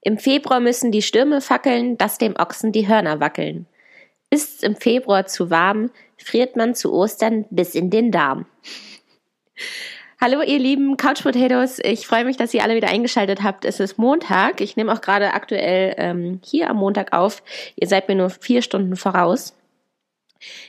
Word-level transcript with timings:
Im 0.00 0.18
Februar 0.18 0.60
müssen 0.60 0.92
die 0.92 1.02
Stürme 1.02 1.40
fackeln, 1.40 1.98
dass 1.98 2.18
dem 2.18 2.36
Ochsen 2.36 2.72
die 2.72 2.88
Hörner 2.88 3.20
wackeln. 3.20 3.66
Ist's 4.30 4.62
im 4.62 4.76
Februar 4.76 5.26
zu 5.26 5.50
warm, 5.50 5.90
friert 6.16 6.56
man 6.56 6.74
zu 6.74 6.92
Ostern 6.92 7.46
bis 7.50 7.74
in 7.74 7.90
den 7.90 8.10
Darm. 8.10 8.46
Hallo 10.20 10.42
ihr 10.42 10.58
lieben 10.58 10.96
Couch 10.96 11.22
Potatoes, 11.22 11.78
ich 11.78 12.06
freue 12.06 12.24
mich, 12.24 12.36
dass 12.36 12.52
ihr 12.52 12.64
alle 12.64 12.74
wieder 12.74 12.88
eingeschaltet 12.88 13.42
habt. 13.42 13.64
Es 13.64 13.80
ist 13.80 13.98
Montag, 13.98 14.60
ich 14.60 14.76
nehme 14.76 14.92
auch 14.92 15.00
gerade 15.00 15.32
aktuell 15.32 15.94
ähm, 15.96 16.40
hier 16.44 16.70
am 16.70 16.76
Montag 16.76 17.12
auf. 17.12 17.42
Ihr 17.76 17.86
seid 17.86 18.08
mir 18.08 18.16
nur 18.16 18.30
vier 18.30 18.62
Stunden 18.62 18.96
voraus. 18.96 19.54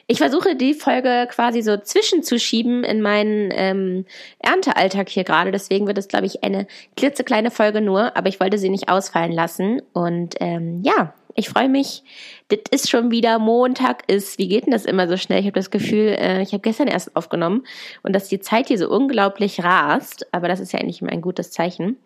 Ich 0.08 0.18
versuche 0.18 0.56
die 0.56 0.74
Folge 0.74 1.28
quasi 1.30 1.62
so 1.62 1.78
zwischenzuschieben 1.78 2.84
in 2.84 3.02
meinen 3.02 3.52
ähm, 3.54 4.06
Erntealltag 4.40 5.10
hier 5.10 5.24
gerade. 5.24 5.52
Deswegen 5.52 5.88
wird 5.88 5.98
es, 5.98 6.08
glaube 6.08 6.26
ich, 6.26 6.44
eine 6.44 6.68
klitzekleine 6.96 7.52
Folge 7.52 7.82
nur, 7.82 8.18
aber 8.18 8.30
ich 8.30 8.40
wollte 8.40 8.58
sie 8.58 8.70
nicht 8.70 8.90
ausfallen 8.90 9.32
lassen. 9.32 9.82
Und 9.94 10.36
ähm, 10.40 10.82
ja, 10.84 11.14
ich 11.36 11.50
freue 11.50 11.70
mich. 11.70 12.04
Das 12.48 12.60
ist 12.72 12.90
schon 12.90 13.12
wieder 13.12 13.40
Montag 13.40 14.04
ist. 14.08 14.38
Wie 14.40 14.48
geht 14.48 14.66
denn 14.66 14.72
das 14.72 14.86
immer 14.86 15.08
so 15.08 15.18
schnell? 15.18 15.40
Ich 15.40 15.46
habe 15.46 15.60
das 15.60 15.70
Gefühl, 15.70 16.16
äh, 16.20 16.42
ich 16.42 16.54
habe 16.54 16.62
gestern 16.62 16.88
erst 16.88 17.16
aufgenommen 17.16 17.64
und 18.04 18.14
dass 18.14 18.28
die 18.28 18.40
Zeit 18.40 18.68
hier 18.68 18.78
so 18.78 18.90
unglaublich 18.90 19.64
rast. 19.64 20.28
Aber 20.32 20.48
das 20.48 20.60
ist 20.60 20.74
ja 20.74 20.80
eigentlich 20.80 21.02
immer 21.02 21.12
ein 21.12 21.22
gutes 21.22 21.52
Zeichen. 21.52 21.98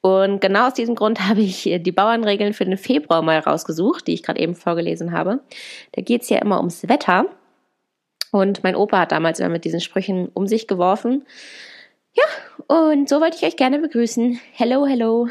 Und 0.00 0.40
genau 0.40 0.68
aus 0.68 0.74
diesem 0.74 0.94
Grund 0.94 1.20
habe 1.28 1.40
ich 1.40 1.62
die 1.64 1.92
Bauernregeln 1.92 2.54
für 2.54 2.64
den 2.64 2.78
Februar 2.78 3.22
mal 3.22 3.38
rausgesucht, 3.38 4.06
die 4.06 4.14
ich 4.14 4.22
gerade 4.22 4.40
eben 4.40 4.54
vorgelesen 4.54 5.12
habe. 5.12 5.40
Da 5.92 6.02
geht 6.02 6.22
es 6.22 6.28
ja 6.28 6.38
immer 6.38 6.58
ums 6.58 6.88
Wetter. 6.88 7.26
Und 8.30 8.62
mein 8.62 8.76
Opa 8.76 9.00
hat 9.00 9.12
damals 9.12 9.40
immer 9.40 9.48
mit 9.48 9.64
diesen 9.64 9.80
Sprüchen 9.80 10.28
um 10.34 10.46
sich 10.46 10.66
geworfen. 10.66 11.24
Ja, 12.12 12.24
und 12.66 13.08
so 13.08 13.20
wollte 13.20 13.36
ich 13.36 13.44
euch 13.44 13.56
gerne 13.56 13.78
begrüßen. 13.78 14.38
Hello, 14.52 14.86
hello. 14.86 15.28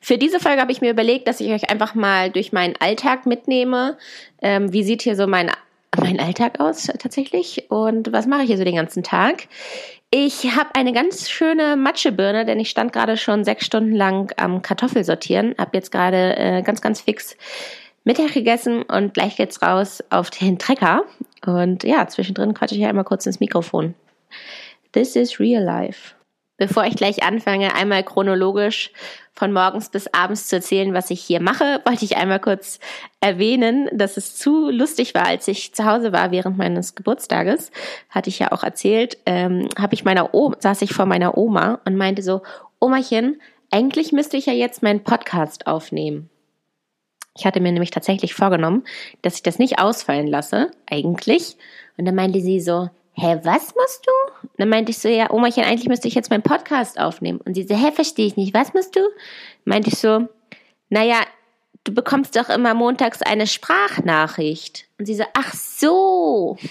Für 0.00 0.18
diese 0.18 0.40
Folge 0.40 0.60
habe 0.60 0.72
ich 0.72 0.80
mir 0.80 0.90
überlegt, 0.90 1.28
dass 1.28 1.40
ich 1.40 1.50
euch 1.50 1.70
einfach 1.70 1.94
mal 1.94 2.30
durch 2.30 2.52
meinen 2.52 2.74
Alltag 2.78 3.26
mitnehme. 3.26 3.96
Ähm, 4.42 4.72
wie 4.72 4.82
sieht 4.82 5.02
hier 5.02 5.16
so 5.16 5.26
mein, 5.26 5.50
mein 5.96 6.20
Alltag 6.20 6.60
aus 6.60 6.88
tatsächlich? 6.98 7.70
Und 7.70 8.12
was 8.12 8.26
mache 8.26 8.42
ich 8.42 8.48
hier 8.48 8.58
so 8.58 8.64
den 8.64 8.76
ganzen 8.76 9.02
Tag? 9.02 9.48
Ich 10.10 10.56
habe 10.56 10.70
eine 10.74 10.92
ganz 10.92 11.28
schöne 11.28 11.76
Matschebirne, 11.76 12.46
denn 12.46 12.58
ich 12.58 12.70
stand 12.70 12.92
gerade 12.92 13.16
schon 13.16 13.44
sechs 13.44 13.66
Stunden 13.66 13.94
lang 13.94 14.32
am 14.38 14.62
Kartoffelsortieren. 14.62 15.54
Habe 15.58 15.76
jetzt 15.76 15.92
gerade 15.92 16.36
äh, 16.36 16.62
ganz, 16.62 16.80
ganz 16.80 17.02
fix 17.02 17.36
Mittag 18.04 18.32
gegessen 18.32 18.84
und 18.84 19.12
gleich 19.12 19.36
geht's 19.36 19.60
raus 19.60 20.02
auf 20.08 20.30
den 20.30 20.58
Trecker. 20.58 21.04
Und 21.44 21.84
ja, 21.84 22.06
zwischendrin 22.08 22.54
quatsche 22.54 22.74
ich 22.74 22.80
ja 22.80 22.88
immer 22.88 23.04
kurz 23.04 23.26
ins 23.26 23.38
Mikrofon. 23.38 23.94
This 24.92 25.14
is 25.14 25.38
real 25.38 25.62
life. 25.62 26.14
Bevor 26.58 26.84
ich 26.84 26.96
gleich 26.96 27.22
anfange, 27.22 27.74
einmal 27.74 28.02
chronologisch 28.02 28.90
von 29.32 29.52
morgens 29.52 29.90
bis 29.90 30.12
abends 30.12 30.48
zu 30.48 30.56
erzählen, 30.56 30.92
was 30.92 31.10
ich 31.10 31.20
hier 31.20 31.40
mache, 31.40 31.80
wollte 31.86 32.04
ich 32.04 32.16
einmal 32.16 32.40
kurz 32.40 32.80
erwähnen, 33.20 33.88
dass 33.92 34.16
es 34.16 34.36
zu 34.36 34.68
lustig 34.68 35.14
war, 35.14 35.24
als 35.24 35.46
ich 35.46 35.72
zu 35.72 35.84
Hause 35.84 36.12
war 36.12 36.32
während 36.32 36.58
meines 36.58 36.96
Geburtstages, 36.96 37.70
hatte 38.10 38.28
ich 38.28 38.40
ja 38.40 38.50
auch 38.50 38.64
erzählt, 38.64 39.18
ähm, 39.24 39.68
habe 39.78 39.94
ich 39.94 40.04
meiner 40.04 40.34
Oma, 40.34 40.56
saß 40.58 40.82
ich 40.82 40.92
vor 40.92 41.06
meiner 41.06 41.38
Oma 41.38 41.80
und 41.84 41.96
meinte 41.96 42.22
so, 42.22 42.42
Omachen, 42.80 43.40
eigentlich 43.70 44.10
müsste 44.10 44.36
ich 44.36 44.46
ja 44.46 44.52
jetzt 44.52 44.82
meinen 44.82 45.04
Podcast 45.04 45.68
aufnehmen. 45.68 46.28
Ich 47.36 47.46
hatte 47.46 47.60
mir 47.60 47.70
nämlich 47.70 47.92
tatsächlich 47.92 48.34
vorgenommen, 48.34 48.82
dass 49.22 49.36
ich 49.36 49.44
das 49.44 49.60
nicht 49.60 49.78
ausfallen 49.78 50.26
lasse, 50.26 50.72
eigentlich. 50.90 51.56
Und 51.96 52.04
dann 52.04 52.16
meinte 52.16 52.40
sie 52.40 52.58
so, 52.58 52.90
hä, 53.12 53.38
was 53.44 53.76
musst 53.76 54.04
du? 54.04 54.27
Und 54.42 54.50
dann 54.58 54.68
meinte 54.68 54.90
ich 54.90 54.98
so, 54.98 55.08
ja, 55.08 55.30
Omachen, 55.30 55.64
eigentlich 55.64 55.88
müsste 55.88 56.08
ich 56.08 56.14
jetzt 56.14 56.30
meinen 56.30 56.42
Podcast 56.42 56.98
aufnehmen. 56.98 57.40
Und 57.44 57.54
sie 57.54 57.64
so, 57.64 57.74
hä, 57.74 57.92
verstehe 57.92 58.26
ich 58.26 58.36
nicht, 58.36 58.54
was 58.54 58.74
musst 58.74 58.96
du? 58.96 59.00
Meinte 59.64 59.90
ich 59.90 59.98
so, 59.98 60.28
naja, 60.88 61.20
du 61.84 61.94
bekommst 61.94 62.36
doch 62.36 62.48
immer 62.48 62.74
montags 62.74 63.22
eine 63.22 63.46
Sprachnachricht. 63.46 64.86
Und 64.98 65.06
sie 65.06 65.14
so, 65.14 65.24
ach 65.34 65.54
so. 65.54 66.56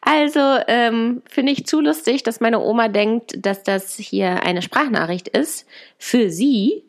Also 0.00 0.40
ähm, 0.66 1.22
finde 1.28 1.52
ich 1.52 1.66
zu 1.66 1.80
lustig, 1.80 2.22
dass 2.22 2.40
meine 2.40 2.60
Oma 2.60 2.88
denkt, 2.88 3.44
dass 3.44 3.62
das 3.62 3.96
hier 3.96 4.42
eine 4.44 4.62
Sprachnachricht 4.62 5.28
ist 5.28 5.66
für 5.98 6.30
sie 6.30 6.84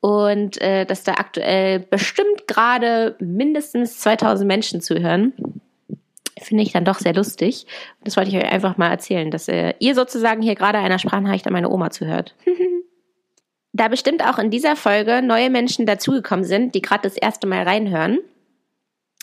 und 0.00 0.60
äh, 0.60 0.84
dass 0.84 1.02
da 1.02 1.14
aktuell 1.14 1.80
bestimmt 1.80 2.46
gerade 2.46 3.16
mindestens 3.18 3.98
2000 4.00 4.46
Menschen 4.46 4.80
zuhören 4.80 5.32
finde 6.40 6.62
ich 6.62 6.72
dann 6.72 6.84
doch 6.84 6.98
sehr 6.98 7.14
lustig. 7.14 7.66
Das 8.04 8.16
wollte 8.16 8.30
ich 8.30 8.36
euch 8.36 8.50
einfach 8.50 8.76
mal 8.76 8.90
erzählen, 8.90 9.30
dass 9.30 9.48
äh, 9.48 9.74
ihr 9.78 9.94
sozusagen 9.94 10.42
hier 10.42 10.54
gerade 10.54 10.78
einer 10.78 10.98
Sprachnachricht 10.98 11.46
an 11.46 11.52
meine 11.52 11.70
Oma 11.70 11.90
zuhört. 11.90 12.34
da 13.72 13.88
bestimmt 13.88 14.24
auch 14.24 14.38
in 14.38 14.50
dieser 14.50 14.76
Folge 14.76 15.22
neue 15.22 15.50
Menschen 15.50 15.86
dazugekommen 15.86 16.44
sind, 16.44 16.74
die 16.74 16.82
gerade 16.82 17.02
das 17.02 17.16
erste 17.16 17.46
Mal 17.46 17.62
reinhören. 17.62 18.18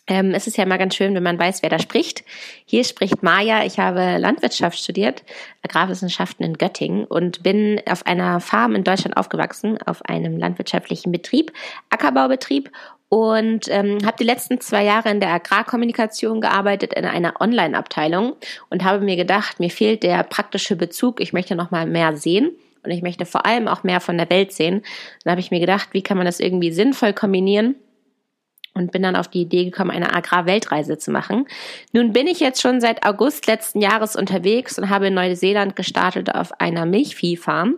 Ähm, 0.06 0.32
es 0.34 0.48
ist 0.48 0.58
ja 0.58 0.66
immer 0.66 0.78
ganz 0.78 0.96
schön, 0.96 1.16
wenn 1.16 1.24
man 1.24 1.40
weiß, 1.40 1.62
wer 1.62 1.70
da 1.70 1.80
spricht. 1.80 2.26
Hier 2.66 2.84
spricht 2.84 3.24
Maja. 3.24 3.64
Ich 3.64 3.80
habe 3.80 4.18
Landwirtschaft 4.18 4.78
studiert, 4.78 5.24
Agrarwissenschaften 5.62 6.46
in 6.46 6.58
Göttingen 6.58 7.06
und 7.06 7.42
bin 7.42 7.80
auf 7.90 8.06
einer 8.06 8.42
Farm 8.42 8.76
in 8.76 8.84
Deutschland 8.84 9.16
aufgewachsen, 9.16 9.78
auf 9.86 10.04
einem 10.04 10.38
landwirtschaftlichen 10.38 11.14
Betrieb, 11.14 11.54
Ackerbaubetrieb 11.90 12.70
und 13.14 13.68
ähm, 13.70 14.00
habe 14.04 14.18
die 14.20 14.24
letzten 14.24 14.60
zwei 14.60 14.84
Jahre 14.84 15.12
in 15.12 15.20
der 15.20 15.30
Agrarkommunikation 15.30 16.42
gearbeitet 16.42 16.96
in 16.96 17.06
einer 17.06 17.40
Online-Abteilung 17.40 18.34
und 18.72 18.84
habe 18.84 19.06
mir 19.06 19.16
gedacht, 19.16 19.60
mir 19.60 19.70
fehlt 19.70 20.02
der 20.02 20.24
praktische 20.24 20.76
Bezug. 20.76 21.22
Ich 21.22 21.32
möchte 21.32 21.56
noch 21.56 21.70
mal 21.70 21.86
mehr 21.86 22.18
sehen 22.18 22.50
und 22.84 22.90
ich 22.90 23.04
möchte 23.04 23.28
vor 23.28 23.46
allem 23.46 23.68
auch 23.68 23.84
mehr 23.84 24.00
von 24.00 24.18
der 24.18 24.32
Welt 24.32 24.52
sehen. 24.52 24.82
Dann 25.24 25.30
habe 25.30 25.42
ich 25.42 25.52
mir 25.52 25.60
gedacht, 25.60 25.90
wie 25.92 26.02
kann 26.02 26.18
man 26.18 26.26
das 26.26 26.40
irgendwie 26.40 26.72
sinnvoll 26.72 27.14
kombinieren? 27.14 27.76
Und 28.74 28.92
bin 28.92 29.04
dann 29.04 29.16
auf 29.16 29.28
die 29.28 29.42
Idee 29.42 29.66
gekommen, 29.66 29.92
eine 29.92 30.14
Agrarweltreise 30.14 30.98
zu 30.98 31.12
machen. 31.12 31.46
Nun 31.92 32.14
bin 32.14 32.26
ich 32.28 32.40
jetzt 32.40 32.62
schon 32.62 32.80
seit 32.82 33.06
August 33.06 33.46
letzten 33.48 33.82
Jahres 33.82 34.16
unterwegs 34.16 34.80
und 34.80 34.90
habe 34.90 35.08
in 35.08 35.14
Neuseeland 35.14 35.76
gestartet 35.76 36.34
auf 36.34 36.60
einer 36.60 36.86
Milchviehfarm. 36.86 37.76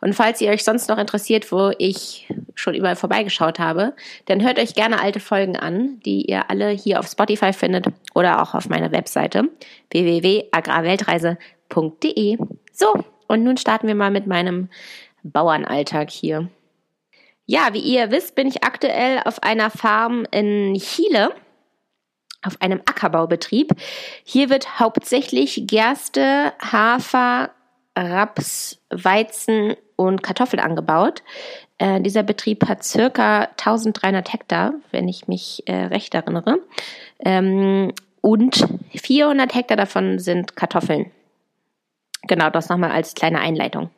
Und 0.00 0.14
falls 0.14 0.40
ihr 0.40 0.50
euch 0.50 0.64
sonst 0.64 0.88
noch 0.88 0.98
interessiert, 0.98 1.52
wo 1.52 1.72
ich 1.78 2.26
schon 2.54 2.74
überall 2.74 2.96
vorbeigeschaut 2.96 3.58
habe, 3.58 3.94
dann 4.26 4.42
hört 4.42 4.58
euch 4.58 4.74
gerne 4.74 5.00
alte 5.00 5.20
Folgen 5.20 5.56
an, 5.56 6.00
die 6.04 6.26
ihr 6.26 6.50
alle 6.50 6.68
hier 6.70 6.98
auf 7.00 7.06
Spotify 7.06 7.52
findet 7.52 7.86
oder 8.14 8.42
auch 8.42 8.54
auf 8.54 8.68
meiner 8.68 8.90
Webseite 8.92 9.44
www.agrarweltreise.de. 9.90 12.38
So, 12.72 13.04
und 13.28 13.44
nun 13.44 13.56
starten 13.56 13.86
wir 13.86 13.94
mal 13.94 14.10
mit 14.10 14.26
meinem 14.26 14.68
Bauernalltag 15.22 16.10
hier. 16.10 16.48
Ja, 17.46 17.68
wie 17.72 17.80
ihr 17.80 18.10
wisst, 18.10 18.34
bin 18.34 18.48
ich 18.48 18.64
aktuell 18.64 19.20
auf 19.24 19.42
einer 19.42 19.70
Farm 19.70 20.26
in 20.30 20.74
Chile, 20.78 21.30
auf 22.42 22.60
einem 22.60 22.80
Ackerbaubetrieb. 22.86 23.72
Hier 24.24 24.48
wird 24.48 24.80
hauptsächlich 24.80 25.64
Gerste, 25.66 26.52
Hafer, 26.60 27.50
Raps, 27.96 28.78
Weizen 28.90 29.76
und 29.96 30.22
Kartoffeln 30.22 30.60
angebaut. 30.60 31.22
Äh, 31.78 32.00
dieser 32.00 32.22
Betrieb 32.22 32.66
hat 32.68 32.82
circa 32.82 33.42
1300 33.58 34.32
Hektar, 34.32 34.74
wenn 34.90 35.08
ich 35.08 35.28
mich 35.28 35.62
äh, 35.66 35.86
recht 35.86 36.14
erinnere. 36.14 36.58
Ähm, 37.20 37.92
und 38.20 38.66
400 38.94 39.54
Hektar 39.54 39.76
davon 39.76 40.18
sind 40.18 40.56
Kartoffeln. 40.56 41.10
Genau, 42.22 42.48
das 42.48 42.70
nochmal 42.70 42.90
als 42.90 43.14
kleine 43.14 43.40
Einleitung. 43.40 43.90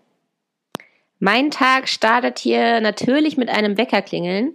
Mein 1.19 1.50
Tag 1.50 1.88
startet 1.88 2.38
hier 2.38 2.81
natürlich 2.81 3.37
mit 3.37 3.49
einem 3.49 3.78
Weckerklingeln, 3.78 4.54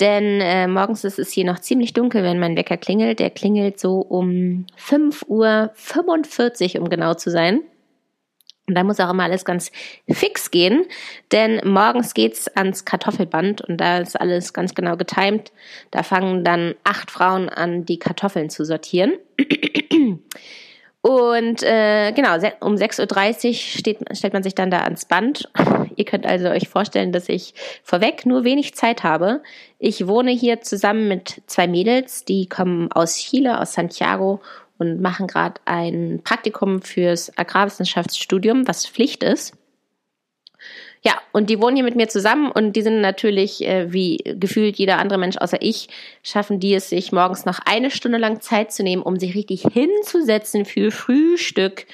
denn 0.00 0.40
äh, 0.40 0.66
morgens 0.66 1.04
ist 1.04 1.18
es 1.18 1.30
hier 1.30 1.44
noch 1.44 1.58
ziemlich 1.58 1.92
dunkel, 1.92 2.22
wenn 2.22 2.38
mein 2.38 2.56
Wecker 2.56 2.78
klingelt. 2.78 3.18
Der 3.18 3.28
klingelt 3.28 3.78
so 3.78 4.00
um 4.00 4.64
5.45 4.78 6.76
Uhr, 6.76 6.82
um 6.82 6.88
genau 6.88 7.12
zu 7.14 7.30
sein. 7.30 7.60
Und 8.66 8.76
da 8.76 8.84
muss 8.84 9.00
auch 9.00 9.10
immer 9.10 9.24
alles 9.24 9.44
ganz 9.44 9.72
fix 10.08 10.50
gehen, 10.52 10.86
denn 11.32 11.60
morgens 11.64 12.14
geht's 12.14 12.46
ans 12.46 12.84
Kartoffelband 12.84 13.62
und 13.62 13.78
da 13.78 13.98
ist 13.98 14.18
alles 14.18 14.52
ganz 14.52 14.76
genau 14.76 14.96
getimt. 14.96 15.50
Da 15.90 16.04
fangen 16.04 16.44
dann 16.44 16.76
acht 16.84 17.10
Frauen 17.10 17.48
an, 17.48 17.84
die 17.84 17.98
Kartoffeln 17.98 18.48
zu 18.48 18.64
sortieren. 18.64 19.14
Und 21.02 21.62
äh, 21.62 22.12
genau, 22.12 22.34
um 22.60 22.74
6.30 22.74 23.48
Uhr 23.48 23.54
steht, 23.54 23.98
stellt 24.16 24.34
man 24.34 24.42
sich 24.42 24.54
dann 24.54 24.70
da 24.70 24.82
ans 24.82 25.06
Band. 25.06 25.50
Ihr 26.00 26.06
könnt 26.06 26.24
also 26.24 26.48
euch 26.48 26.66
vorstellen, 26.66 27.12
dass 27.12 27.28
ich 27.28 27.52
vorweg 27.82 28.24
nur 28.24 28.42
wenig 28.42 28.74
Zeit 28.74 29.04
habe. 29.04 29.42
Ich 29.78 30.06
wohne 30.06 30.30
hier 30.30 30.62
zusammen 30.62 31.08
mit 31.08 31.42
zwei 31.44 31.66
Mädels, 31.66 32.24
die 32.24 32.48
kommen 32.48 32.90
aus 32.90 33.16
Chile, 33.16 33.60
aus 33.60 33.74
Santiago 33.74 34.40
und 34.78 35.02
machen 35.02 35.26
gerade 35.26 35.60
ein 35.66 36.22
Praktikum 36.24 36.80
fürs 36.80 37.36
Agrarwissenschaftsstudium, 37.36 38.66
was 38.66 38.86
Pflicht 38.86 39.22
ist. 39.22 39.52
Ja, 41.02 41.12
und 41.32 41.50
die 41.50 41.60
wohnen 41.60 41.76
hier 41.76 41.84
mit 41.84 41.96
mir 41.96 42.08
zusammen 42.08 42.50
und 42.50 42.74
die 42.76 42.82
sind 42.82 43.02
natürlich, 43.02 43.62
äh, 43.66 43.92
wie 43.92 44.22
gefühlt 44.24 44.76
jeder 44.76 44.98
andere 44.98 45.18
Mensch 45.18 45.36
außer 45.36 45.60
ich, 45.60 45.88
schaffen 46.22 46.60
die 46.60 46.74
es 46.74 46.88
sich 46.88 47.12
morgens 47.12 47.44
noch 47.44 47.58
eine 47.66 47.90
Stunde 47.90 48.16
lang 48.16 48.40
Zeit 48.40 48.72
zu 48.72 48.82
nehmen, 48.82 49.02
um 49.02 49.18
sich 49.18 49.34
richtig 49.34 49.66
hinzusetzen 49.70 50.64
für 50.64 50.90
Frühstück 50.90 51.84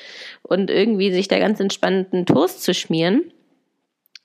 und 0.42 0.70
irgendwie 0.70 1.10
sich 1.10 1.26
da 1.26 1.40
ganz 1.40 1.58
entspannten 1.58 2.24
Toast 2.24 2.62
zu 2.62 2.72
schmieren. 2.72 3.32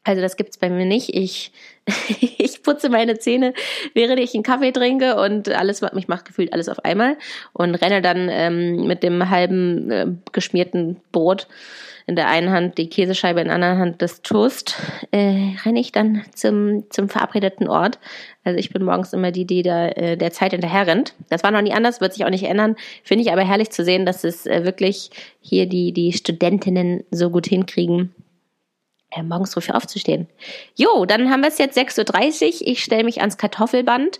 Also 0.03 0.21
das 0.21 0.35
gibt's 0.35 0.57
bei 0.57 0.69
mir 0.69 0.85
nicht. 0.85 1.15
Ich, 1.15 1.51
ich 2.37 2.63
putze 2.63 2.89
meine 2.89 3.19
Zähne, 3.19 3.53
während 3.93 4.19
ich 4.19 4.33
einen 4.33 4.43
Kaffee 4.43 4.71
trinke 4.71 5.21
und 5.21 5.49
alles, 5.49 5.81
mich 5.93 6.07
macht 6.07 6.25
gefühlt 6.25 6.53
alles 6.53 6.69
auf 6.69 6.83
einmal 6.83 7.17
und 7.53 7.75
renne 7.75 8.01
dann 8.01 8.27
ähm, 8.31 8.87
mit 8.87 9.03
dem 9.03 9.29
halben 9.29 9.91
äh, 9.91 10.07
geschmierten 10.31 11.01
Brot 11.11 11.47
in 12.07 12.15
der 12.15 12.27
einen 12.27 12.51
Hand 12.51 12.77
die 12.77 12.89
Käsescheibe, 12.89 13.41
in 13.41 13.47
der 13.47 13.55
anderen 13.55 13.77
Hand 13.77 14.01
das 14.01 14.21
Toast, 14.21 14.75
äh, 15.11 15.53
renne 15.63 15.79
ich 15.79 15.91
dann 15.91 16.23
zum, 16.33 16.89
zum 16.89 17.09
verabredeten 17.09 17.67
Ort. 17.67 17.99
Also 18.43 18.57
ich 18.57 18.71
bin 18.71 18.83
morgens 18.83 19.13
immer 19.13 19.31
die, 19.31 19.45
die 19.45 19.61
da 19.61 19.87
äh, 19.87 20.17
der 20.17 20.31
Zeit 20.31 20.51
hinterher 20.51 20.87
rennt. 20.87 21.13
Das 21.29 21.43
war 21.43 21.51
noch 21.51 21.61
nie 21.61 21.73
anders, 21.73 22.01
wird 22.01 22.13
sich 22.13 22.25
auch 22.25 22.29
nicht 22.29 22.43
ändern. 22.43 22.75
Finde 23.03 23.23
ich 23.23 23.31
aber 23.31 23.43
herrlich 23.43 23.69
zu 23.69 23.83
sehen, 23.83 24.05
dass 24.05 24.23
es 24.23 24.45
äh, 24.45 24.65
wirklich 24.65 25.11
hier 25.41 25.67
die, 25.67 25.93
die 25.93 26.11
Studentinnen 26.11 27.03
so 27.11 27.29
gut 27.29 27.45
hinkriegen, 27.45 28.13
äh, 29.11 29.23
morgens 29.23 29.53
früh 29.53 29.71
aufzustehen. 29.71 30.27
Jo, 30.75 31.05
dann 31.05 31.29
haben 31.29 31.41
wir 31.41 31.49
es 31.49 31.57
jetzt 31.57 31.77
6.30 31.77 32.61
Uhr. 32.61 32.67
Ich 32.67 32.83
stelle 32.83 33.03
mich 33.03 33.19
ans 33.19 33.37
Kartoffelband. 33.37 34.19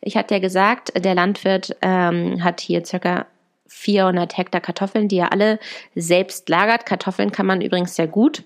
Ich 0.00 0.16
hatte 0.16 0.34
ja 0.34 0.40
gesagt, 0.40 0.92
der 1.02 1.14
Landwirt 1.14 1.76
ähm, 1.80 2.42
hat 2.42 2.60
hier 2.60 2.84
circa 2.84 3.26
400 3.68 4.36
Hektar 4.36 4.60
Kartoffeln, 4.60 5.08
die 5.08 5.18
er 5.18 5.32
alle 5.32 5.58
selbst 5.94 6.48
lagert. 6.48 6.86
Kartoffeln 6.86 7.32
kann 7.32 7.46
man 7.46 7.60
übrigens 7.60 7.96
sehr 7.96 8.06
gut 8.06 8.44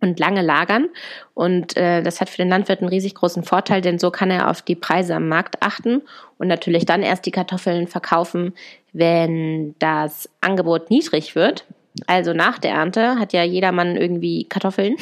und 0.00 0.20
lange 0.20 0.42
lagern. 0.42 0.88
Und 1.34 1.76
äh, 1.76 2.02
das 2.02 2.20
hat 2.20 2.30
für 2.30 2.38
den 2.38 2.48
Landwirt 2.48 2.80
einen 2.80 2.88
riesig 2.88 3.14
großen 3.14 3.42
Vorteil, 3.42 3.80
denn 3.80 3.98
so 3.98 4.10
kann 4.10 4.30
er 4.30 4.50
auf 4.50 4.62
die 4.62 4.76
Preise 4.76 5.16
am 5.16 5.28
Markt 5.28 5.62
achten 5.62 6.02
und 6.38 6.48
natürlich 6.48 6.86
dann 6.86 7.02
erst 7.02 7.26
die 7.26 7.30
Kartoffeln 7.30 7.88
verkaufen, 7.88 8.54
wenn 8.92 9.74
das 9.78 10.28
Angebot 10.40 10.90
niedrig 10.90 11.34
wird. 11.34 11.64
Also 12.06 12.32
nach 12.32 12.58
der 12.58 12.72
Ernte 12.72 13.18
hat 13.18 13.32
ja 13.32 13.44
jedermann 13.44 13.96
irgendwie 13.96 14.44
Kartoffeln. 14.44 14.96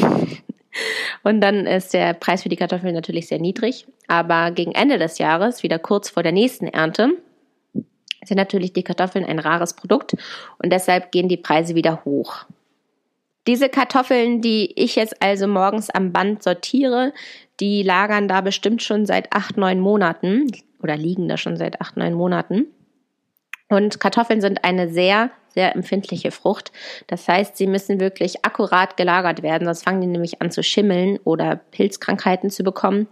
Und 1.23 1.41
dann 1.41 1.67
ist 1.67 1.95
der 1.95 2.15
Preis 2.15 2.43
für 2.43 2.49
die 2.49 2.57
Kartoffeln 2.57 2.95
natürlich 2.95 3.29
sehr 3.29 3.39
niedrig. 3.39 3.87
Aber 4.09 4.51
gegen 4.51 4.73
Ende 4.73 4.99
des 4.99 5.19
Jahres, 5.19 5.63
wieder 5.63 5.79
kurz 5.79 6.11
vor 6.11 6.23
der 6.23 6.33
nächsten 6.33 6.67
Ernte, 6.67 7.11
sind 8.25 8.37
natürlich 8.37 8.73
die 8.73 8.85
Kartoffeln 8.85 9.25
ein 9.25 9.39
rares 9.39 9.75
Produkt 9.75 10.15
und 10.59 10.73
deshalb 10.73 11.11
gehen 11.13 11.29
die 11.29 11.37
Preise 11.37 11.75
wieder 11.75 12.05
hoch. 12.05 12.47
Diese 13.47 13.69
Kartoffeln, 13.69 14.41
die 14.41 14.73
ich 14.81 14.95
jetzt 14.95 15.21
also 15.21 15.49
morgens 15.49 15.91
am 15.91 16.13
Band 16.13 16.43
sortiere, 16.43 17.13
die 17.59 17.83
lagern 17.83 18.29
da 18.29 18.41
bestimmt 18.41 18.83
schon 18.83 19.05
seit 19.05 19.33
acht, 19.33 19.57
neun 19.57 19.81
Monaten 19.81 20.47
oder 20.81 20.97
liegen 20.97 21.29
da 21.29 21.37
schon 21.37 21.57
seit 21.57 21.81
acht, 21.81 21.97
neun 21.97 22.15
Monaten. 22.15 22.67
Und 23.69 23.99
Kartoffeln 23.99 24.41
sind 24.41 24.65
eine 24.65 24.89
sehr, 24.89 25.31
sehr 25.55 25.75
empfindliche 25.75 26.31
Frucht. 26.31 26.73
Das 27.07 27.29
heißt, 27.29 27.57
sie 27.57 27.67
müssen 27.67 28.01
wirklich 28.01 28.45
akkurat 28.45 28.97
gelagert 28.97 29.43
werden, 29.43 29.65
sonst 29.65 29.85
fangen 29.85 30.01
die 30.01 30.07
nämlich 30.07 30.41
an 30.41 30.51
zu 30.51 30.63
schimmeln 30.63 31.19
oder 31.25 31.57
Pilzkrankheiten 31.57 32.51
zu 32.51 32.63
bekommen. 32.63 33.09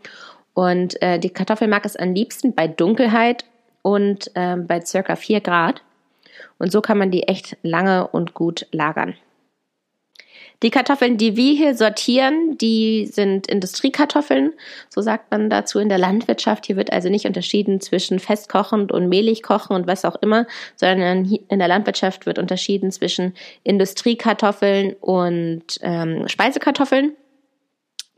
Und 0.54 1.00
äh, 1.02 1.18
die 1.18 1.30
Kartoffel 1.30 1.68
mag 1.68 1.84
es 1.84 1.96
am 1.96 2.14
liebsten 2.14 2.54
bei 2.54 2.66
Dunkelheit 2.68 3.44
und 3.82 4.30
äh, 4.34 4.56
bei 4.56 4.80
circa 4.80 5.16
4 5.16 5.40
Grad. 5.40 5.82
Und 6.58 6.72
so 6.72 6.80
kann 6.80 6.98
man 6.98 7.10
die 7.10 7.24
echt 7.24 7.56
lange 7.62 8.06
und 8.08 8.34
gut 8.34 8.66
lagern. 8.72 9.14
Die 10.62 10.70
Kartoffeln, 10.70 11.16
die 11.16 11.36
wir 11.36 11.54
hier 11.54 11.74
sortieren, 11.74 12.58
die 12.58 13.06
sind 13.06 13.46
Industriekartoffeln, 13.46 14.52
so 14.90 15.00
sagt 15.00 15.30
man 15.30 15.48
dazu 15.48 15.78
in 15.78 15.88
der 15.88 15.96
Landwirtschaft. 15.96 16.66
Hier 16.66 16.76
wird 16.76 16.92
also 16.92 17.08
nicht 17.08 17.24
unterschieden 17.24 17.80
zwischen 17.80 18.18
festkochend 18.18 18.92
und 18.92 19.08
mehlig 19.08 19.42
kochen 19.42 19.74
und 19.74 19.86
was 19.86 20.04
auch 20.04 20.16
immer, 20.16 20.46
sondern 20.76 21.24
in 21.48 21.58
der 21.58 21.68
Landwirtschaft 21.68 22.26
wird 22.26 22.38
unterschieden 22.38 22.92
zwischen 22.92 23.34
Industriekartoffeln 23.62 24.94
und 25.00 25.78
ähm, 25.80 26.28
Speisekartoffeln. 26.28 27.14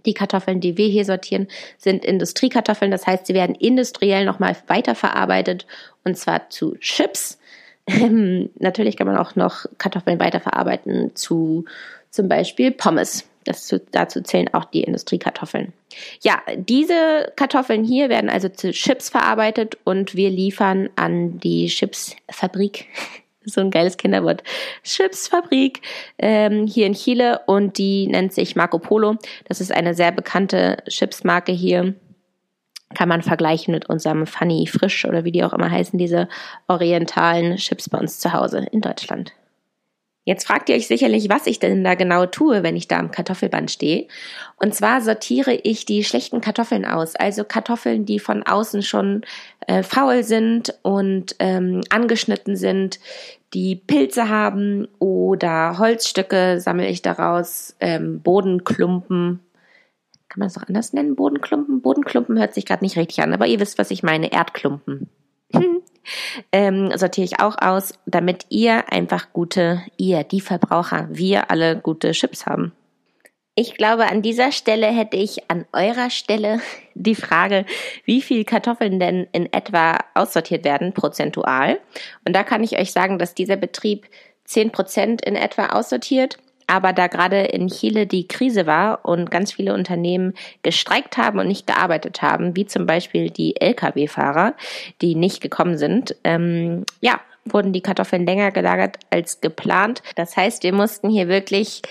Die 0.05 0.15
Kartoffeln, 0.15 0.61
die 0.61 0.77
wir 0.77 0.89
hier 0.89 1.05
sortieren, 1.05 1.47
sind 1.79 2.05
Industriekartoffeln. 2.05 2.91
Das 2.91 3.07
heißt, 3.07 3.27
sie 3.27 3.35
werden 3.35 3.55
industriell 3.55 4.25
nochmal 4.25 4.57
weiterverarbeitet 4.67 5.65
und 6.05 6.19
zwar 6.19 6.51
zu 6.51 6.75
Chips. 6.79 7.39
Ähm, 7.89 8.51
natürlich 8.61 8.97
kann 8.97 9.09
man 9.09 9.17
auch 9.17 9.35
noch 9.35 9.67
Kartoffeln 9.77 10.21
weiterverarbeiten 10.21 11.17
zu 11.17 11.65
zum 12.13 12.29
Beispiel 12.29 12.71
Pommes. 12.71 13.29
Das, 13.45 13.75
dazu 13.91 14.21
zählen 14.21 14.55
auch 14.55 14.67
die 14.67 14.85
Industriekartoffeln. 14.85 15.73
Ja, 16.21 16.41
diese 16.55 17.33
Kartoffeln 17.35 17.83
hier 17.83 18.09
werden 18.09 18.31
also 18.31 18.49
zu 18.49 18.71
Chips 18.71 19.11
verarbeitet 19.11 19.79
und 19.83 20.15
wir 20.15 20.31
liefern 20.31 20.91
an 20.95 21.41
die 21.41 21.67
Chipsfabrik 21.67 22.87
so 23.45 23.61
ein 23.61 23.73
geiles 23.73 23.97
Kinderwort. 23.97 24.45
Chipsfabrik 24.85 25.83
ähm, 26.19 26.69
hier 26.69 26.87
in 26.87 26.95
Chile 26.95 27.41
und 27.47 27.79
die 27.79 28.07
nennt 28.07 28.33
sich 28.33 28.55
Marco 28.55 28.79
Polo. 28.79 29.17
Das 29.49 29.61
ist 29.61 29.73
eine 29.73 29.95
sehr 29.95 30.13
bekannte 30.13 30.77
Chipsmarke 30.89 31.51
hier. 31.51 31.95
Kann 32.95 33.09
man 33.09 33.23
vergleichen 33.23 33.75
mit 33.75 33.89
unserem 33.89 34.27
Funny 34.27 34.69
Frisch 34.69 35.05
oder 35.05 35.25
wie 35.25 35.33
die 35.33 35.43
auch 35.43 35.55
immer 35.55 35.71
heißen, 35.71 35.99
diese 35.99 36.29
orientalen 36.69 37.57
Chips 37.57 37.89
bei 37.89 37.99
uns 37.99 38.21
zu 38.21 38.33
Hause 38.33 38.67
in 38.71 38.83
Deutschland. 38.83 39.33
Jetzt 40.25 40.47
fragt 40.47 40.69
ihr 40.69 40.77
euch 40.77 40.87
sicherlich, 40.87 41.29
was 41.29 41.49
ich 41.49 41.59
denn 41.59 41.83
da 41.83 41.97
genau 41.97 42.27
tue, 42.27 42.63
wenn 42.63 42.77
ich 42.77 42.87
da 42.87 42.99
am 42.99 43.11
Kartoffelband 43.11 43.73
stehe. 43.73 44.07
Und 44.57 44.73
zwar 44.73 45.01
sortiere 45.01 45.53
ich 45.53 45.85
die 45.85 46.05
schlechten 46.05 46.41
Kartoffeln 46.41 46.85
aus, 46.85 47.17
also 47.17 47.43
Kartoffeln, 47.43 48.05
die 48.05 48.21
von 48.21 48.45
außen 48.45 48.83
schon 48.83 49.23
äh, 49.67 49.83
faul 49.83 50.23
sind 50.23 50.79
und 50.83 51.35
ähm, 51.41 51.81
angeschnitten 51.91 52.55
sind, 52.55 53.01
die 53.53 53.75
Pilze 53.75 54.29
haben 54.29 54.87
oder 55.01 55.79
Holzstücke 55.79 56.61
sammle 56.61 56.87
ich 56.87 57.03
daraus, 57.03 57.75
ähm, 57.81 58.21
Bodenklumpen. 58.21 59.41
Kann 60.29 60.39
man 60.39 60.49
es 60.49 60.57
auch 60.57 60.67
anders 60.67 60.93
nennen? 60.93 61.17
Bodenklumpen? 61.17 61.83
Bodenklumpen 61.83 62.39
hört 62.39 62.55
sich 62.55 62.65
gerade 62.65 62.85
nicht 62.85 62.97
richtig 62.97 63.21
an, 63.23 63.35
aber 63.35 63.47
ihr 63.47 63.61
wisst, 63.61 63.77
was 63.77 63.91
ich 63.91 64.03
meine. 64.03 64.33
Erdklumpen. 64.33 65.09
ähm, 66.53 66.91
sortiere 66.97 67.25
ich 67.25 67.41
auch 67.41 67.57
aus, 67.61 67.95
damit 68.07 68.47
ihr 68.49 68.93
einfach 68.93 69.33
gute, 69.33 69.83
ihr, 69.97 70.25
die 70.25 70.41
Verbraucher, 70.41 71.09
wir 71.11 71.51
alle 71.51 71.77
gute 71.77 72.13
Chips 72.13 72.47
haben. 72.47 72.73
Ich 73.55 73.75
glaube, 73.75 74.07
an 74.07 74.23
dieser 74.23 74.51
Stelle 74.51 74.87
hätte 74.87 75.19
ich 75.19 75.51
an 75.51 75.67
eurer 75.73 76.09
Stelle 76.09 76.61
die 76.95 77.15
Frage, 77.15 77.67
wie 78.05 78.23
viel 78.23 78.45
Kartoffeln 78.45 78.99
denn 78.99 79.29
in 79.33 79.53
etwa 79.53 79.99
aussortiert 80.15 80.65
werden, 80.65 80.95
prozentual. 80.95 81.79
Und 82.27 82.35
da 82.35 82.45
kann 82.45 82.65
ich 82.65 82.79
euch 82.79 82.93
sagen, 82.93 83.19
dass 83.19 83.35
dieser 83.35 83.57
Betrieb 83.57 84.09
zehn 84.45 84.71
Prozent 84.71 85.23
in 85.23 85.37
etwa 85.37 85.67
aussortiert. 85.67 86.39
Aber 86.73 86.95
da 86.95 87.07
gerade 87.07 87.43
in 87.43 87.69
Chile 87.69 88.07
die 88.07 88.27
Krise 88.27 88.65
war 88.65 89.05
und 89.05 89.31
ganz 89.31 89.53
viele 89.53 89.75
Unternehmen 89.75 90.33
gestreikt 90.63 91.19
haben 91.19 91.39
und 91.39 91.47
nicht 91.47 91.67
gearbeitet 91.67 92.23
haben, 92.23 92.57
wie 92.57 92.65
zum 92.65 92.87
Beispiel 92.87 93.29
die 93.29 93.61
Lkw-Fahrer, 93.61 94.55
die 95.03 95.15
nicht 95.15 95.43
gekommen 95.43 95.77
sind, 95.77 96.17
ähm, 96.25 96.87
ja, 97.03 97.21
wurden 97.45 97.75
die 97.75 97.83
Kartoffeln 97.83 98.25
länger 98.25 98.53
gelagert 98.53 98.97
als 99.11 99.43
geplant. 99.43 100.03
Das 100.15 100.35
heißt, 100.35 100.63
wir 100.63 100.73
mussten 100.73 101.11
hier 101.11 101.29
wirklich 101.29 101.83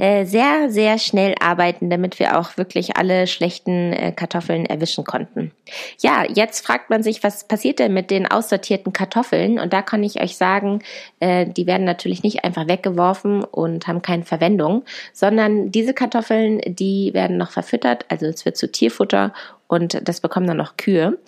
äh, 0.00 0.24
sehr, 0.24 0.70
sehr 0.70 0.96
schnell 0.96 1.34
arbeiten, 1.40 1.90
damit 1.90 2.18
wir 2.18 2.38
auch 2.38 2.56
wirklich 2.56 2.96
alle 2.96 3.26
schlechten 3.26 3.92
äh, 3.92 4.12
Kartoffeln 4.12 4.64
erwischen 4.64 5.04
konnten. 5.04 5.52
Ja, 6.00 6.24
jetzt 6.26 6.64
fragt 6.64 6.88
man 6.88 7.02
sich, 7.02 7.22
was 7.22 7.46
passiert 7.46 7.80
denn 7.80 7.92
mit 7.92 8.10
den 8.10 8.26
aussortierten 8.26 8.94
Kartoffeln? 8.94 9.58
Und 9.58 9.74
da 9.74 9.82
kann 9.82 10.02
ich 10.02 10.18
euch 10.22 10.38
sagen, 10.38 10.82
äh, 11.20 11.44
die 11.44 11.66
werden 11.66 11.84
natürlich 11.84 12.22
nicht 12.22 12.44
einfach 12.44 12.66
weggeworfen 12.66 13.44
und 13.44 13.88
haben 13.88 14.00
keine 14.00 14.24
Verwendung, 14.24 14.84
sondern 15.12 15.70
diese 15.70 15.92
Kartoffeln, 15.92 16.62
die 16.64 17.12
werden 17.12 17.36
noch 17.36 17.50
verfüttert, 17.50 18.06
also 18.08 18.24
es 18.24 18.46
wird 18.46 18.56
zu 18.56 18.72
Tierfutter 18.72 19.34
und 19.68 20.08
das 20.08 20.22
bekommen 20.22 20.46
dann 20.46 20.56
noch 20.56 20.78
Kühe. 20.78 21.18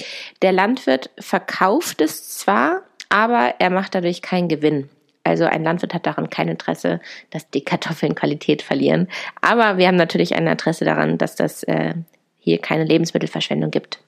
Der 0.41 0.53
Landwirt 0.53 1.11
verkauft 1.19 2.01
es 2.01 2.39
zwar, 2.39 2.85
aber 3.11 3.57
er 3.59 3.69
macht 3.69 3.95
dadurch 3.95 4.23
keinen 4.23 4.49
Gewinn. 4.49 4.89
Also 5.25 5.45
ein 5.45 5.63
Landwirt 5.63 5.95
hat 5.95 6.07
daran 6.07 6.31
kein 6.31 6.49
Interesse, 6.49 7.01
dass 7.31 7.49
die 7.51 7.65
Kartoffeln 7.65 8.15
Qualität 8.15 8.63
verlieren. 8.63 9.09
Aber 9.41 9.79
wir 9.79 9.87
haben 9.87 9.97
natürlich 9.97 10.35
ein 10.35 10.47
Interesse 10.47 10.85
daran, 10.85 11.19
dass 11.19 11.37
das 11.37 11.63
äh, 11.65 11.95
hier 12.41 12.59
keine 12.59 12.85
Lebensmittelverschwendung 12.85 13.71
gibt. 13.71 14.01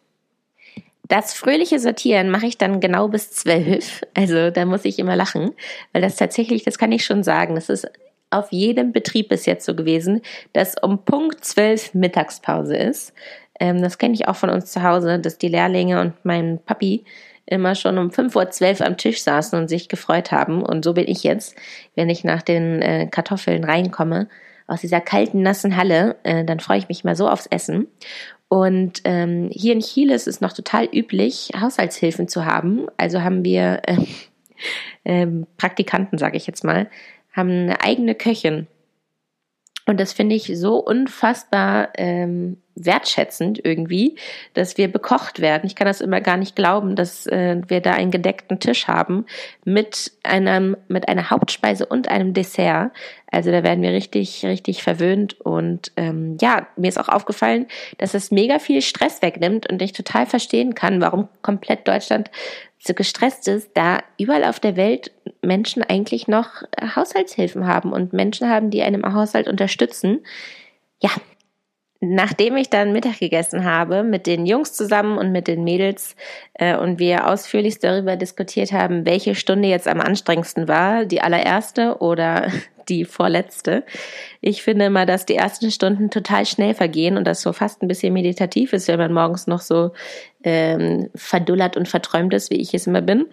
Das 1.06 1.34
fröhliche 1.34 1.78
Sortieren 1.78 2.30
mache 2.30 2.46
ich 2.46 2.56
dann 2.56 2.80
genau 2.80 3.08
bis 3.08 3.30
zwölf. 3.30 4.02
Also 4.14 4.50
da 4.50 4.64
muss 4.64 4.84
ich 4.84 4.98
immer 4.98 5.16
lachen, 5.16 5.52
weil 5.92 6.02
das 6.02 6.16
tatsächlich, 6.16 6.64
das 6.64 6.78
kann 6.78 6.92
ich 6.92 7.04
schon 7.04 7.22
sagen, 7.22 7.54
das 7.54 7.68
ist 7.68 7.86
auf 8.30 8.50
jedem 8.50 8.92
Betrieb 8.92 9.28
bis 9.28 9.46
jetzt 9.46 9.66
so 9.66 9.74
gewesen, 9.74 10.22
dass 10.54 10.74
um 10.82 11.04
Punkt 11.04 11.44
zwölf 11.44 11.94
Mittagspause 11.94 12.76
ist. 12.76 13.12
Ähm, 13.60 13.80
das 13.82 13.98
kenne 13.98 14.14
ich 14.14 14.26
auch 14.26 14.36
von 14.36 14.50
uns 14.50 14.72
zu 14.72 14.82
Hause, 14.82 15.20
dass 15.20 15.38
die 15.38 15.48
Lehrlinge 15.48 16.00
und 16.00 16.14
mein 16.24 16.58
Papi 16.64 17.04
immer 17.46 17.74
schon 17.74 17.98
um 17.98 18.10
5.12 18.10 18.80
Uhr 18.80 18.86
am 18.86 18.96
Tisch 18.96 19.22
saßen 19.22 19.58
und 19.58 19.68
sich 19.68 19.88
gefreut 19.88 20.32
haben. 20.32 20.62
Und 20.62 20.84
so 20.84 20.94
bin 20.94 21.06
ich 21.08 21.22
jetzt, 21.22 21.56
wenn 21.94 22.08
ich 22.08 22.24
nach 22.24 22.42
den 22.42 22.82
äh, 22.82 23.06
Kartoffeln 23.10 23.64
reinkomme, 23.64 24.28
aus 24.66 24.80
dieser 24.80 25.00
kalten, 25.00 25.42
nassen 25.42 25.76
Halle, 25.76 26.16
äh, 26.22 26.44
dann 26.44 26.60
freue 26.60 26.78
ich 26.78 26.88
mich 26.88 27.04
mal 27.04 27.16
so 27.16 27.28
aufs 27.28 27.46
Essen. 27.46 27.86
Und 28.48 29.02
ähm, 29.04 29.50
hier 29.52 29.72
in 29.72 29.80
Chile 29.80 30.14
ist 30.14 30.26
es 30.26 30.40
noch 30.40 30.52
total 30.52 30.88
üblich, 30.92 31.50
Haushaltshilfen 31.58 32.28
zu 32.28 32.44
haben. 32.44 32.86
Also 32.96 33.22
haben 33.22 33.44
wir 33.44 33.82
äh, 33.86 33.96
äh, 35.04 35.26
Praktikanten, 35.56 36.18
sage 36.18 36.36
ich 36.36 36.46
jetzt 36.46 36.64
mal, 36.64 36.88
haben 37.32 37.50
eine 37.50 37.80
eigene 37.82 38.14
Köchin. 38.14 38.66
Und 39.86 40.00
das 40.00 40.12
finde 40.12 40.34
ich 40.34 40.50
so 40.54 40.76
unfassbar 40.78 41.90
ähm, 41.96 42.56
wertschätzend 42.74 43.60
irgendwie, 43.62 44.16
dass 44.54 44.78
wir 44.78 44.90
bekocht 44.90 45.40
werden. 45.40 45.66
Ich 45.66 45.76
kann 45.76 45.86
das 45.86 46.00
immer 46.00 46.20
gar 46.20 46.36
nicht 46.36 46.56
glauben, 46.56 46.96
dass 46.96 47.26
äh, 47.26 47.60
wir 47.68 47.80
da 47.80 47.92
einen 47.92 48.10
gedeckten 48.10 48.58
Tisch 48.58 48.88
haben 48.88 49.26
mit 49.64 50.12
einem 50.22 50.76
mit 50.88 51.08
einer 51.08 51.30
Hauptspeise 51.30 51.86
und 51.86 52.08
einem 52.08 52.32
Dessert. 52.32 52.92
Also 53.30 53.50
da 53.50 53.62
werden 53.62 53.82
wir 53.82 53.92
richtig 53.92 54.44
richtig 54.44 54.82
verwöhnt 54.82 55.40
und 55.40 55.92
ähm, 55.96 56.36
ja, 56.40 56.66
mir 56.76 56.88
ist 56.88 56.98
auch 56.98 57.08
aufgefallen, 57.08 57.66
dass 57.98 58.14
es 58.14 58.30
mega 58.30 58.58
viel 58.58 58.80
Stress 58.80 59.22
wegnimmt 59.22 59.70
und 59.70 59.82
ich 59.82 59.92
total 59.92 60.26
verstehen 60.26 60.74
kann, 60.74 61.00
warum 61.00 61.28
komplett 61.42 61.86
Deutschland 61.86 62.30
so 62.78 62.94
gestresst 62.94 63.48
ist, 63.48 63.70
da 63.74 63.98
überall 64.18 64.44
auf 64.44 64.60
der 64.60 64.76
Welt 64.76 65.10
Menschen 65.46 65.82
eigentlich 65.82 66.28
noch 66.28 66.62
äh, 66.72 66.88
Haushaltshilfen 66.94 67.66
haben 67.66 67.92
und 67.92 68.12
Menschen 68.12 68.48
haben, 68.48 68.70
die 68.70 68.82
einem 68.82 69.14
Haushalt 69.14 69.48
unterstützen. 69.48 70.24
Ja, 71.00 71.10
nachdem 72.00 72.56
ich 72.56 72.70
dann 72.70 72.92
Mittag 72.92 73.18
gegessen 73.18 73.64
habe 73.64 74.02
mit 74.02 74.26
den 74.26 74.46
Jungs 74.46 74.72
zusammen 74.72 75.18
und 75.18 75.32
mit 75.32 75.48
den 75.48 75.64
Mädels 75.64 76.16
äh, 76.54 76.76
und 76.76 76.98
wir 76.98 77.28
ausführlich 77.28 77.78
darüber 77.78 78.16
diskutiert 78.16 78.72
haben, 78.72 79.06
welche 79.06 79.34
Stunde 79.34 79.68
jetzt 79.68 79.88
am 79.88 80.00
anstrengendsten 80.00 80.68
war, 80.68 81.04
die 81.04 81.20
allererste 81.20 81.98
oder 81.98 82.50
die 82.88 83.06
vorletzte. 83.06 83.84
Ich 84.42 84.62
finde 84.62 84.86
immer, 84.86 85.06
dass 85.06 85.24
die 85.24 85.36
ersten 85.36 85.70
Stunden 85.70 86.10
total 86.10 86.44
schnell 86.44 86.74
vergehen 86.74 87.16
und 87.16 87.24
das 87.24 87.40
so 87.40 87.54
fast 87.54 87.82
ein 87.82 87.88
bisschen 87.88 88.12
meditativ 88.12 88.74
ist, 88.74 88.88
wenn 88.88 88.98
man 88.98 89.12
morgens 89.12 89.46
noch 89.46 89.60
so 89.60 89.92
ähm, 90.42 91.08
verdullert 91.14 91.78
und 91.78 91.88
verträumt 91.88 92.34
ist, 92.34 92.50
wie 92.50 92.60
ich 92.60 92.74
es 92.74 92.86
immer 92.86 93.00
bin. 93.00 93.26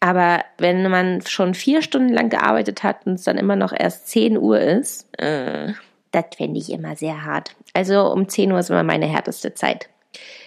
Aber 0.00 0.44
wenn 0.58 0.88
man 0.90 1.22
schon 1.22 1.54
vier 1.54 1.82
Stunden 1.82 2.12
lang 2.12 2.30
gearbeitet 2.30 2.82
hat 2.82 3.06
und 3.06 3.14
es 3.14 3.24
dann 3.24 3.38
immer 3.38 3.56
noch 3.56 3.72
erst 3.76 4.08
10 4.08 4.38
Uhr 4.38 4.60
ist, 4.60 5.08
äh, 5.18 5.72
das 6.12 6.24
fände 6.36 6.58
ich 6.58 6.70
immer 6.70 6.96
sehr 6.96 7.24
hart. 7.24 7.56
Also 7.74 8.10
um 8.12 8.28
10 8.28 8.52
Uhr 8.52 8.60
ist 8.60 8.70
immer 8.70 8.84
meine 8.84 9.06
härteste 9.06 9.54
Zeit. 9.54 9.88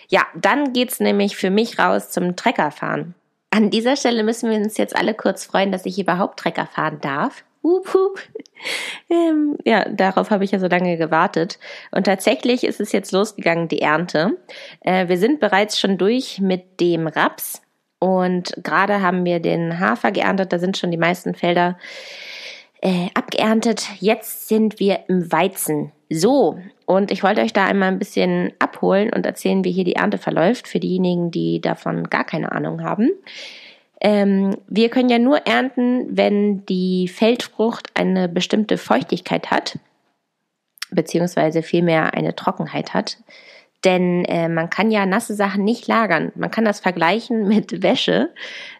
Ja, 0.08 0.26
dann 0.36 0.74
geht's 0.74 1.00
nämlich 1.00 1.36
für 1.36 1.50
mich 1.50 1.80
raus 1.80 2.12
zum 2.12 2.36
Treckerfahren. 2.36 3.14
An 3.50 3.70
dieser 3.70 3.98
Stelle 3.98 4.24
müssen 4.24 4.50
wir 4.50 4.58
uns 4.58 4.78
jetzt 4.78 4.96
alle 4.96 5.14
kurz 5.14 5.46
freuen, 5.46 5.72
dass 5.72 5.86
ich 5.86 6.00
überhaupt 6.00 6.40
Trecker 6.40 6.66
fahren 6.66 7.00
darf. 7.02 7.44
Hup, 7.64 7.94
hup. 7.94 8.20
Ähm, 9.10 9.58
ja, 9.66 9.88
darauf 9.90 10.32
habe 10.32 10.44
ich 10.44 10.52
ja 10.52 10.60
so 10.60 10.68
lange 10.68 10.98
gewartet. 10.98 11.60
Und 11.92 12.06
tatsächlich 12.06 12.64
ist 12.64 12.80
es 12.80 12.92
jetzt 12.92 13.12
losgegangen, 13.12 13.68
die 13.68 13.82
Ernte. 13.82 14.38
Äh, 14.80 15.10
wir 15.10 15.18
sind 15.18 15.40
bereits 15.40 15.80
schon 15.80 15.98
durch 15.98 16.40
mit 16.40 16.80
dem 16.80 17.08
Raps 17.08 17.62
und 18.02 18.56
gerade 18.64 19.04
haben 19.04 19.26
wir 19.26 19.40
den 19.40 19.80
Hafer 19.80 20.12
geerntet. 20.12 20.52
Da 20.52 20.58
sind 20.58 20.76
schon 20.76 20.90
die 20.90 20.98
meisten 20.98 21.36
Felder 21.36 21.78
äh, 22.82 23.10
abgeerntet. 23.14 23.88
Jetzt 24.00 24.48
sind 24.48 24.80
wir 24.80 25.02
im 25.08 25.32
Weizen. 25.32 25.92
So, 26.10 26.58
und 26.88 27.12
ich 27.12 27.22
wollte 27.22 27.42
euch 27.42 27.54
da 27.54 27.66
einmal 27.68 27.90
ein 27.90 28.00
bisschen 28.00 28.54
abholen 28.58 29.14
und 29.14 29.28
erzählen, 29.28 29.64
wie 29.64 29.72
hier 29.72 29.84
die 29.84 29.98
Ernte 29.98 30.18
verläuft, 30.18 30.68
für 30.68 30.80
diejenigen, 30.80 31.30
die 31.30 31.62
davon 31.62 32.10
gar 32.10 32.24
keine 32.24 32.52
Ahnung 32.52 32.84
haben. 32.84 33.12
Ähm, 34.02 34.58
wir 34.68 34.90
können 34.90 35.10
ja 35.10 35.20
nur 35.20 35.46
ernten, 35.46 36.08
wenn 36.10 36.66
die 36.66 37.08
Feldfrucht 37.08 37.92
eine 37.94 38.28
bestimmte 38.28 38.80
Feuchtigkeit 38.80 39.52
hat, 39.52 39.78
beziehungsweise 40.90 41.62
vielmehr 41.62 42.16
eine 42.16 42.36
Trockenheit 42.36 42.96
hat. 42.96 43.18
Denn 43.84 44.26
äh, 44.26 44.48
man 44.48 44.70
kann 44.70 44.92
ja 44.92 45.06
nasse 45.06 45.34
Sachen 45.34 45.64
nicht 45.64 45.88
lagern. 45.88 46.32
Man 46.36 46.52
kann 46.52 46.66
das 46.66 46.80
vergleichen 46.80 47.48
mit 47.48 47.82
Wäsche. 47.82 48.30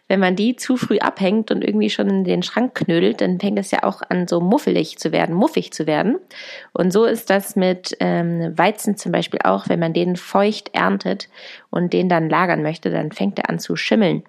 Wenn 0.08 0.20
man 0.20 0.36
die 0.36 0.56
zu 0.56 0.76
früh 0.76 0.98
abhängt 0.98 1.50
und 1.50 1.64
irgendwie 1.64 1.88
schon 1.90 2.08
in 2.10 2.24
den 2.24 2.42
Schrank 2.42 2.74
knödelt, 2.74 3.20
dann 3.20 3.40
fängt 3.40 3.58
es 3.58 3.70
ja 3.70 3.82
auch 3.82 4.02
an, 4.08 4.28
so 4.28 4.40
muffelig 4.40 4.98
zu 4.98 5.10
werden, 5.10 5.34
muffig 5.34 5.72
zu 5.72 5.86
werden. 5.86 6.18
Und 6.72 6.92
so 6.92 7.04
ist 7.04 7.30
das 7.30 7.56
mit 7.56 7.96
ähm, 7.98 8.52
Weizen 8.56 8.96
zum 8.96 9.10
Beispiel 9.10 9.40
auch. 9.42 9.68
Wenn 9.68 9.80
man 9.80 9.94
den 9.94 10.16
feucht 10.16 10.74
erntet 10.74 11.28
und 11.70 11.92
den 11.92 12.08
dann 12.08 12.28
lagern 12.28 12.62
möchte, 12.62 12.90
dann 12.90 13.10
fängt 13.10 13.38
er 13.38 13.48
an 13.48 13.58
zu 13.58 13.74
schimmeln. 13.74 14.22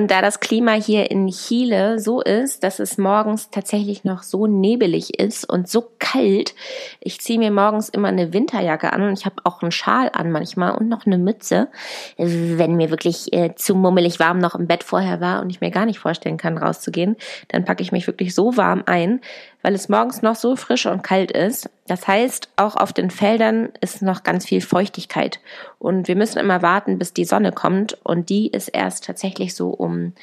Und 0.00 0.10
da 0.10 0.22
das 0.22 0.40
Klima 0.40 0.72
hier 0.72 1.10
in 1.10 1.28
Chile 1.28 1.98
so 1.98 2.22
ist, 2.22 2.64
dass 2.64 2.78
es 2.78 2.96
morgens 2.96 3.50
tatsächlich 3.50 4.02
noch 4.02 4.22
so 4.22 4.46
nebelig 4.46 5.20
ist 5.20 5.44
und 5.44 5.68
so 5.68 5.90
kalt, 5.98 6.54
ich 7.00 7.20
ziehe 7.20 7.38
mir 7.38 7.50
morgens 7.50 7.90
immer 7.90 8.08
eine 8.08 8.32
Winterjacke 8.32 8.94
an 8.94 9.02
und 9.02 9.12
ich 9.12 9.26
habe 9.26 9.36
auch 9.44 9.60
einen 9.60 9.72
Schal 9.72 10.10
an 10.14 10.32
manchmal 10.32 10.74
und 10.74 10.88
noch 10.88 11.04
eine 11.04 11.18
Mütze, 11.18 11.68
wenn 12.16 12.76
mir 12.76 12.88
wirklich 12.88 13.30
äh, 13.34 13.54
zu 13.56 13.74
mummelig 13.74 14.18
warm 14.20 14.38
noch 14.38 14.54
im 14.54 14.66
Bett 14.66 14.84
vorher 14.84 15.20
war 15.20 15.42
und 15.42 15.50
ich 15.50 15.60
mir 15.60 15.70
gar 15.70 15.84
nicht 15.84 15.98
vorstellen 15.98 16.38
kann, 16.38 16.56
rauszugehen, 16.56 17.16
dann 17.48 17.66
packe 17.66 17.82
ich 17.82 17.92
mich 17.92 18.06
wirklich 18.06 18.34
so 18.34 18.56
warm 18.56 18.84
ein, 18.86 19.20
weil 19.62 19.74
es 19.74 19.88
morgens 19.88 20.22
noch 20.22 20.36
so 20.36 20.56
frisch 20.56 20.86
und 20.86 21.02
kalt 21.02 21.30
ist. 21.30 21.70
Das 21.86 22.06
heißt, 22.06 22.48
auch 22.56 22.76
auf 22.76 22.92
den 22.92 23.10
Feldern 23.10 23.70
ist 23.80 24.02
noch 24.02 24.22
ganz 24.22 24.46
viel 24.46 24.60
Feuchtigkeit. 24.60 25.40
Und 25.78 26.08
wir 26.08 26.16
müssen 26.16 26.38
immer 26.38 26.62
warten, 26.62 26.98
bis 26.98 27.12
die 27.12 27.24
Sonne 27.24 27.52
kommt. 27.52 27.98
Und 28.04 28.30
die 28.30 28.48
ist 28.48 28.68
erst 28.68 29.04
tatsächlich 29.04 29.54
so 29.54 29.68
um 29.70 30.14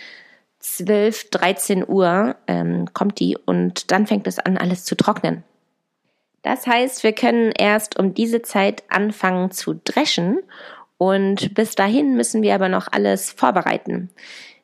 12, 0.60 1.30
13 1.30 1.88
Uhr 1.88 2.36
ähm, 2.48 2.88
kommt 2.94 3.20
die 3.20 3.38
und 3.46 3.92
dann 3.92 4.08
fängt 4.08 4.28
es 4.28 4.40
an, 4.40 4.58
alles 4.58 4.84
zu 4.84 4.96
trocknen. 4.96 5.44
Das 6.42 6.66
heißt, 6.68 7.04
wir 7.04 7.14
können 7.14 7.52
erst 7.52 8.00
um 8.00 8.14
diese 8.14 8.42
Zeit 8.42 8.84
anfangen 8.90 9.52
zu 9.52 9.80
dreschen 9.84 10.40
und 10.98 11.54
bis 11.54 11.76
dahin 11.76 12.16
müssen 12.16 12.42
wir 12.42 12.56
aber 12.56 12.70
noch 12.70 12.88
alles 12.92 13.32
vorbereiten. 13.32 14.10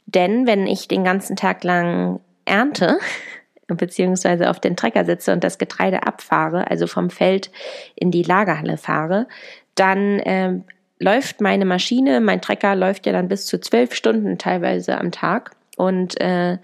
Denn 0.06 0.48
wenn 0.48 0.68
ich 0.68 0.88
den 0.88 1.04
ganzen 1.04 1.36
Tag 1.36 1.64
lang 1.64 2.20
ernte, 2.46 3.00
beziehungsweise 3.78 4.50
auf 4.50 4.60
den 4.60 4.76
Trecker 4.76 5.06
sitze 5.06 5.32
und 5.34 5.44
das 5.44 5.58
Getreide 5.58 6.04
abfahre, 6.04 6.70
also 6.70 6.88
vom 6.88 7.10
Feld 7.10 7.52
in 7.96 8.12
die 8.12 8.24
Lagerhalle 8.24 8.78
fahre, 8.78 9.28
dann 9.76 10.20
äh, 10.20 10.60
läuft 11.00 11.42
meine 11.42 11.66
Maschine, 11.66 12.22
mein 12.22 12.42
Trecker 12.42 12.76
läuft 12.76 13.06
ja 13.06 13.14
dann 13.14 13.28
bis 13.28 13.46
zu 13.46 13.60
zwölf 13.60 13.94
Stunden 13.94 14.38
teilweise 14.38 14.98
am 14.98 15.12
Tag. 15.12 15.52
Und 15.76 16.22
äh, 16.22 16.60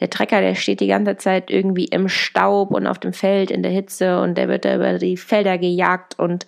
der 0.00 0.10
Trecker, 0.10 0.40
der 0.40 0.54
steht 0.54 0.80
die 0.80 0.86
ganze 0.86 1.16
Zeit 1.16 1.50
irgendwie 1.50 1.86
im 1.86 2.08
Staub 2.08 2.70
und 2.70 2.86
auf 2.86 2.98
dem 2.98 3.12
Feld 3.12 3.50
in 3.50 3.62
der 3.62 3.72
Hitze 3.72 4.20
und 4.20 4.38
der 4.38 4.48
wird 4.48 4.64
da 4.64 4.76
über 4.76 4.98
die 4.98 5.16
Felder 5.16 5.58
gejagt 5.58 6.18
und 6.18 6.46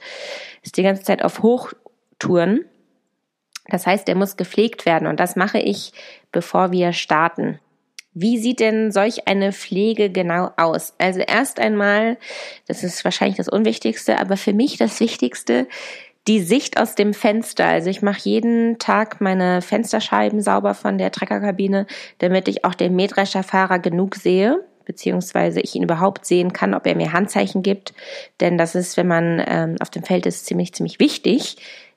ist 0.62 0.76
die 0.76 0.84
ganze 0.84 1.02
Zeit 1.02 1.24
auf 1.24 1.42
Hochtouren. 1.42 2.64
Das 3.66 3.86
heißt, 3.86 4.06
der 4.06 4.14
muss 4.14 4.36
gepflegt 4.36 4.86
werden 4.86 5.08
und 5.08 5.18
das 5.18 5.34
mache 5.36 5.58
ich, 5.58 5.92
bevor 6.30 6.70
wir 6.70 6.92
starten. 6.92 7.58
Wie 8.14 8.38
sieht 8.38 8.60
denn 8.60 8.92
solch 8.92 9.26
eine 9.26 9.52
Pflege 9.52 10.08
genau 10.08 10.50
aus? 10.56 10.94
Also 10.98 11.20
erst 11.20 11.58
einmal, 11.58 12.16
das 12.68 12.84
ist 12.84 13.04
wahrscheinlich 13.04 13.36
das 13.36 13.48
Unwichtigste, 13.48 14.20
aber 14.20 14.36
für 14.36 14.52
mich 14.52 14.76
das 14.76 15.00
Wichtigste, 15.00 15.66
die 16.28 16.40
Sicht 16.40 16.80
aus 16.80 16.94
dem 16.94 17.12
Fenster. 17.12 17.66
Also 17.66 17.90
ich 17.90 18.02
mache 18.02 18.20
jeden 18.22 18.78
Tag 18.78 19.20
meine 19.20 19.60
Fensterscheiben 19.62 20.40
sauber 20.40 20.74
von 20.74 20.96
der 20.96 21.10
Treckerkabine, 21.10 21.86
damit 22.18 22.46
ich 22.46 22.64
auch 22.64 22.74
den 22.74 22.94
Mähdrescherfahrer 22.94 23.80
genug 23.80 24.14
sehe, 24.14 24.64
beziehungsweise 24.84 25.60
ich 25.60 25.74
ihn 25.74 25.82
überhaupt 25.82 26.24
sehen 26.24 26.52
kann, 26.52 26.74
ob 26.74 26.86
er 26.86 26.94
mir 26.94 27.12
Handzeichen 27.12 27.62
gibt. 27.62 27.94
Denn 28.40 28.56
das 28.58 28.76
ist, 28.76 28.96
wenn 28.96 29.08
man 29.08 29.42
ähm, 29.46 29.76
auf 29.80 29.90
dem 29.90 30.04
Feld 30.04 30.24
ist, 30.26 30.46
ziemlich, 30.46 30.72
ziemlich 30.72 31.00
wichtig 31.00 31.56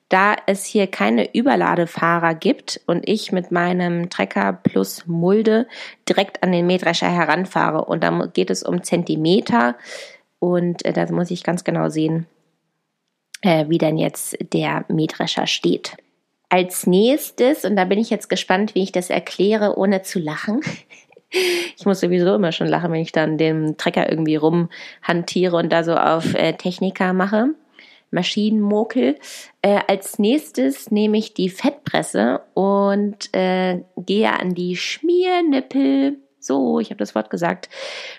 da 0.09 0.35
es 0.45 0.65
hier 0.65 0.87
keine 0.87 1.33
Überladefahrer 1.35 2.33
gibt 2.33 2.81
und 2.87 3.07
ich 3.07 3.31
mit 3.31 3.51
meinem 3.51 4.09
Trecker 4.09 4.53
plus 4.53 5.05
Mulde 5.05 5.67
direkt 6.07 6.43
an 6.43 6.51
den 6.51 6.65
Mähdrescher 6.65 7.09
heranfahre 7.09 7.85
und 7.85 8.03
da 8.03 8.27
geht 8.33 8.49
es 8.49 8.63
um 8.63 8.83
Zentimeter 8.83 9.75
und 10.39 10.85
äh, 10.85 10.93
da 10.93 11.11
muss 11.11 11.31
ich 11.31 11.43
ganz 11.43 11.63
genau 11.63 11.89
sehen, 11.89 12.25
äh, 13.41 13.65
wie 13.67 13.77
dann 13.77 13.97
jetzt 13.97 14.37
der 14.53 14.85
Mähdrescher 14.87 15.47
steht. 15.47 15.97
Als 16.49 16.87
nächstes, 16.87 17.65
und 17.65 17.75
da 17.75 17.83
bin 17.83 17.99
ich 17.99 18.09
jetzt 18.09 18.29
gespannt, 18.29 18.73
wie 18.73 18.83
ich 18.83 18.93
das 18.93 19.09
erkläre, 19.09 19.77
ohne 19.77 20.01
zu 20.01 20.19
lachen. 20.19 20.61
Ich 21.75 21.85
muss 21.85 21.99
sowieso 21.99 22.35
immer 22.35 22.53
schon 22.53 22.67
lachen, 22.67 22.89
wenn 22.93 23.01
ich 23.01 23.11
dann 23.11 23.37
den 23.37 23.75
Trecker 23.75 24.09
irgendwie 24.09 24.37
rumhantiere 24.37 25.57
und 25.57 25.73
da 25.73 25.83
so 25.83 25.93
auf 25.93 26.33
äh, 26.33 26.53
Techniker 26.53 27.11
mache. 27.11 27.49
Maschinenmokel. 28.11 29.15
Äh, 29.61 29.79
als 29.87 30.19
nächstes 30.19 30.91
nehme 30.91 31.17
ich 31.17 31.33
die 31.33 31.49
Fettpresse 31.49 32.41
und 32.53 33.33
äh, 33.33 33.81
gehe 33.97 34.31
an 34.31 34.53
die 34.53 34.75
Schmiernippel. 34.75 36.17
So, 36.39 36.79
ich 36.79 36.89
habe 36.89 36.99
das 36.99 37.15
Wort 37.15 37.29
gesagt. 37.29 37.69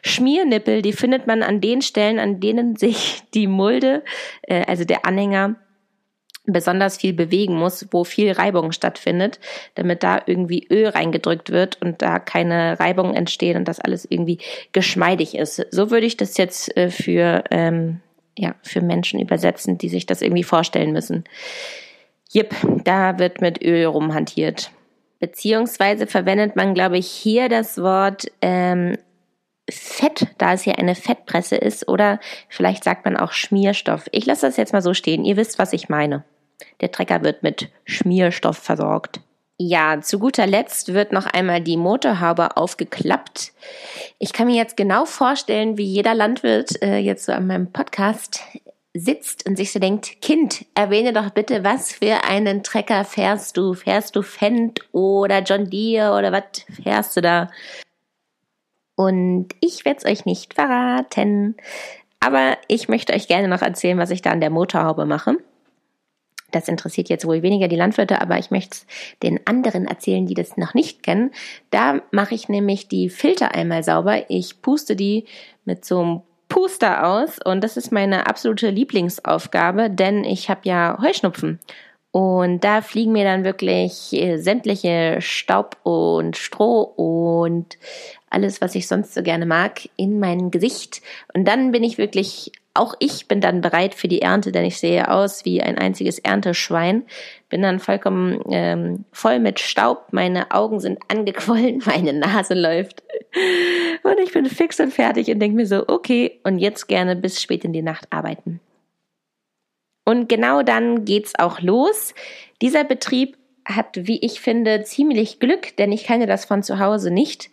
Schmiernippel, 0.02 0.83
die 0.83 0.92
findet 0.92 1.26
man 1.26 1.42
an 1.42 1.61
den 1.61 1.83
Stellen, 1.83 2.18
an 2.18 2.40
denen 2.40 2.76
sich 2.76 3.23
die 3.35 3.47
Mulde, 3.47 4.02
äh, 4.42 4.64
also 4.66 4.85
der 4.85 5.07
Anhänger, 5.07 5.57
besonders 6.49 6.97
viel 6.97 7.12
bewegen 7.12 7.54
muss, 7.54 7.87
wo 7.90 8.04
viel 8.04 8.33
Reibung 8.33 8.73
stattfindet, 8.73 9.38
damit 9.75 10.02
da 10.02 10.21
irgendwie 10.25 10.66
Öl 10.71 10.88
reingedrückt 10.88 11.50
wird 11.50 11.80
und 11.83 12.02
da 12.02 12.18
keine 12.18 12.80
Reibungen 12.80 13.14
entstehen 13.14 13.57
und 13.57 13.68
das 13.68 13.80
alles 13.80 14.07
irgendwie 14.09 14.38
geschmeidig 14.73 15.37
ist. 15.37 15.66
So 15.71 15.90
würde 15.90 16.07
ich 16.07 16.16
das 16.16 16.37
jetzt 16.37 16.75
äh, 16.76 16.90
für 16.90 17.45
ähm, 17.50 18.00
ja, 18.38 18.54
für 18.62 18.80
Menschen 18.80 19.21
übersetzen, 19.21 19.78
die 19.78 19.88
sich 19.88 20.07
das 20.07 20.23
irgendwie 20.23 20.45
vorstellen 20.45 20.92
müssen. 20.92 21.25
Jip, 22.30 22.54
da 22.85 23.18
wird 23.18 23.40
mit 23.40 23.62
Öl 23.62 23.87
rumhantiert. 23.87 24.71
Beziehungsweise 25.18 26.07
verwendet 26.07 26.54
man, 26.54 26.75
glaube 26.75 26.99
ich, 26.99 27.09
hier 27.09 27.49
das 27.49 27.78
Wort 27.78 28.26
ähm, 28.40 28.97
Fett, 29.68 30.28
da 30.38 30.52
es 30.52 30.62
hier 30.62 30.78
eine 30.78 30.95
Fettpresse 30.95 31.57
ist, 31.57 31.88
oder 31.88 32.21
vielleicht 32.49 32.85
sagt 32.85 33.04
man 33.04 33.16
auch 33.16 33.33
Schmierstoff. 33.33 34.07
Ich 34.12 34.25
lasse 34.26 34.47
das 34.47 34.57
jetzt 34.57 34.73
mal 34.73 34.83
so 34.83 34.95
stehen. 34.95 35.25
Ihr 35.25 35.37
wisst, 35.37 35.59
was 35.59 35.73
ich 35.73 35.88
meine. 35.88 36.25
Der 36.80 36.92
Trecker 36.92 37.23
wird 37.23 37.42
mit 37.42 37.71
Schmierstoff 37.85 38.57
versorgt. 38.57 39.21
Ja, 39.61 40.00
zu 40.00 40.21
guter 40.21 40.47
Letzt 40.47 40.95
wird 40.95 41.11
noch 41.11 41.27
einmal 41.27 41.61
die 41.61 41.77
Motorhaube 41.77 42.57
aufgeklappt. 42.57 43.53
Ich 44.21 44.33
kann 44.33 44.47
mir 44.47 44.55
jetzt 44.55 44.77
genau 44.77 45.05
vorstellen, 45.05 45.77
wie 45.77 45.85
jeder 45.85 46.15
Landwirt 46.15 46.81
äh, 46.81 46.99
jetzt 46.99 47.25
so 47.27 47.33
an 47.33 47.49
meinem 47.49 47.73
Podcast 47.73 48.41
sitzt 48.95 49.49
und 49.49 49.57
sich 49.57 49.73
so 49.73 49.81
denkt, 49.81 50.23
Kind, 50.23 50.65
erwähne 50.77 51.12
doch 51.12 51.31
bitte, 51.31 51.65
was 51.65 51.93
für 51.93 52.23
einen 52.25 52.62
Trecker 52.62 53.05
fährst 53.05 53.57
du? 53.57 53.75
Fährst 53.75 54.15
du 54.15 54.23
Fendt 54.23 54.81
oder 54.93 55.43
John 55.43 55.69
Deere 55.69 56.17
oder 56.17 56.31
was 56.31 56.65
fährst 56.83 57.17
du 57.17 57.21
da? 57.21 57.50
Und 58.95 59.49
ich 59.61 59.85
werde 59.85 59.99
es 59.99 60.05
euch 60.05 60.25
nicht 60.25 60.55
verraten. 60.55 61.57
Aber 62.21 62.59
ich 62.69 62.88
möchte 62.88 63.12
euch 63.12 63.27
gerne 63.27 63.49
noch 63.49 63.62
erzählen, 63.62 63.99
was 63.99 64.11
ich 64.11 64.23
da 64.23 64.31
an 64.31 64.41
der 64.41 64.50
Motorhaube 64.50 65.05
mache. 65.05 65.37
Das 66.50 66.69
interessiert 66.69 67.09
jetzt 67.09 67.26
wohl 67.26 67.43
weniger 67.43 67.69
die 67.69 67.76
Landwirte, 67.76 68.21
aber 68.23 68.38
ich 68.38 68.50
möchte 68.50 68.76
es 68.76 68.87
den 69.23 69.47
anderen 69.47 69.87
erzählen, 69.87 70.26
die 70.26 70.35
das 70.35 70.57
noch 70.57 70.75
nicht 70.75 71.02
kennen. 71.02 71.31
Da 71.71 72.00
mache 72.11 72.35
ich 72.35 72.49
nämlich 72.49 72.88
die 72.88 73.11
Filter 73.11 73.55
einmal 73.55 73.83
sauber. 73.83 74.31
Ich 74.31 74.62
puste 74.62 74.97
die 74.97 75.26
mit 75.64 75.85
so 75.85 76.00
einem 76.00 76.21
Puster 76.49 77.07
aus 77.07 77.38
und 77.45 77.62
das 77.62 77.76
ist 77.76 77.93
meine 77.93 78.26
absolute 78.26 78.71
Lieblingsaufgabe, 78.71 79.90
denn 79.90 80.25
ich 80.25 80.49
habe 80.49 80.61
ja 80.64 80.99
Heuschnupfen. 81.02 81.61
Und 82.11 82.64
da 82.64 82.81
fliegen 82.81 83.12
mir 83.12 83.25
dann 83.25 83.45
wirklich 83.45 84.12
äh, 84.14 84.38
sämtliche 84.38 85.19
Staub 85.21 85.76
und 85.83 86.38
Stroh 86.38 86.81
und 86.83 87.76
alles, 88.31 88.61
was 88.61 88.75
ich 88.75 88.88
sonst 88.88 89.14
so 89.14 89.23
gerne 89.23 89.45
mag, 89.45 89.88
in 89.97 90.19
mein 90.19 90.50
Gesicht. 90.50 91.02
Und 91.35 91.47
dann 91.47 91.71
bin 91.71 91.85
ich 91.85 91.99
wirklich, 91.99 92.52
auch 92.78 92.94
ich 92.99 93.28
bin 93.28 93.40
dann 93.40 93.61
bereit 93.61 93.94
für 93.94 94.08
die 94.08 94.23
Ernte, 94.23 94.52
denn 94.52 94.64
ich 94.64 94.78
sehe 94.78 95.11
aus 95.11 95.44
wie 95.44 95.62
ein 95.62 95.78
einziges 95.78 96.18
Ernteschwein. 96.18 97.04
Bin 97.49 97.62
dann 97.62 97.78
vollkommen 97.78 98.42
ähm, 98.50 99.04
voll 99.12 99.38
mit 99.38 99.61
Staub, 99.61 100.12
meine 100.12 100.50
Augen 100.50 100.80
sind 100.80 100.99
angequollen, 101.08 101.82
meine 101.87 102.12
Nase 102.12 102.54
läuft. 102.54 103.02
Und 104.02 104.18
ich 104.23 104.32
bin 104.32 104.47
fix 104.47 104.78
und 104.80 104.92
fertig 104.92 105.30
und 105.30 105.40
denke 105.40 105.56
mir 105.56 105.66
so, 105.66 105.85
okay, 105.88 106.40
und 106.44 106.58
jetzt 106.58 106.88
gerne 106.88 107.16
bis 107.16 107.40
spät 107.40 107.64
in 107.64 107.73
die 107.73 107.82
Nacht 107.82 108.06
arbeiten. 108.11 108.61
Und 110.04 110.28
genau 110.28 110.62
dann 110.62 111.04
geht's 111.04 111.38
auch 111.38 111.61
los. 111.61 112.14
Dieser 112.62 112.85
Betrieb 112.85 113.38
hat, 113.69 113.89
wie 113.95 114.19
ich 114.25 114.41
finde, 114.41 114.83
ziemlich 114.83 115.41
Glück, 115.41 115.77
denn 115.77 115.93
ich 115.93 116.05
kenne 116.05 116.27
das 116.27 116.47
von 116.47 116.63
zu 116.63 116.79
Hause 116.79 117.11
nicht. 117.11 117.51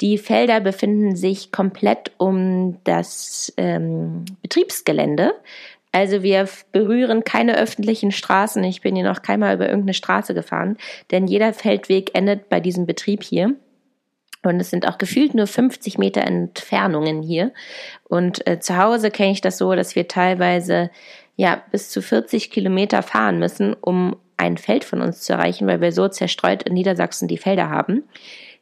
Die 0.00 0.16
Felder 0.18 0.60
befinden 0.60 1.14
sich 1.14 1.52
komplett 1.52 2.12
um 2.16 2.78
das 2.84 3.52
ähm, 3.56 4.24
Betriebsgelände. 4.42 5.34
Also 5.92 6.22
wir 6.22 6.48
berühren 6.72 7.24
keine 7.24 7.56
öffentlichen 7.56 8.12
Straßen. 8.12 8.62
Ich 8.64 8.80
bin 8.82 8.94
hier 8.94 9.04
noch 9.04 9.22
keinmal 9.22 9.54
über 9.54 9.66
irgendeine 9.66 9.94
Straße 9.94 10.34
gefahren, 10.34 10.76
denn 11.10 11.26
jeder 11.26 11.52
Feldweg 11.52 12.14
endet 12.14 12.48
bei 12.48 12.60
diesem 12.60 12.86
Betrieb 12.86 13.22
hier. 13.22 13.54
Und 14.44 14.60
es 14.60 14.70
sind 14.70 14.86
auch 14.86 14.98
gefühlt 14.98 15.34
nur 15.34 15.46
50 15.46 15.98
Meter 15.98 16.22
Entfernungen 16.22 17.22
hier. 17.22 17.52
Und 18.04 18.46
äh, 18.46 18.60
zu 18.60 18.76
Hause 18.76 19.10
kenne 19.10 19.32
ich 19.32 19.40
das 19.40 19.58
so, 19.58 19.74
dass 19.74 19.96
wir 19.96 20.06
teilweise 20.06 20.90
ja 21.38 21.62
bis 21.70 21.88
zu 21.88 22.02
40 22.02 22.50
Kilometer 22.50 23.02
fahren 23.02 23.38
müssen, 23.38 23.72
um 23.72 24.16
ein 24.36 24.58
Feld 24.58 24.84
von 24.84 25.00
uns 25.00 25.22
zu 25.22 25.32
erreichen, 25.32 25.68
weil 25.68 25.80
wir 25.80 25.92
so 25.92 26.08
zerstreut 26.08 26.64
in 26.64 26.74
Niedersachsen 26.74 27.28
die 27.28 27.38
Felder 27.38 27.70
haben. 27.70 28.02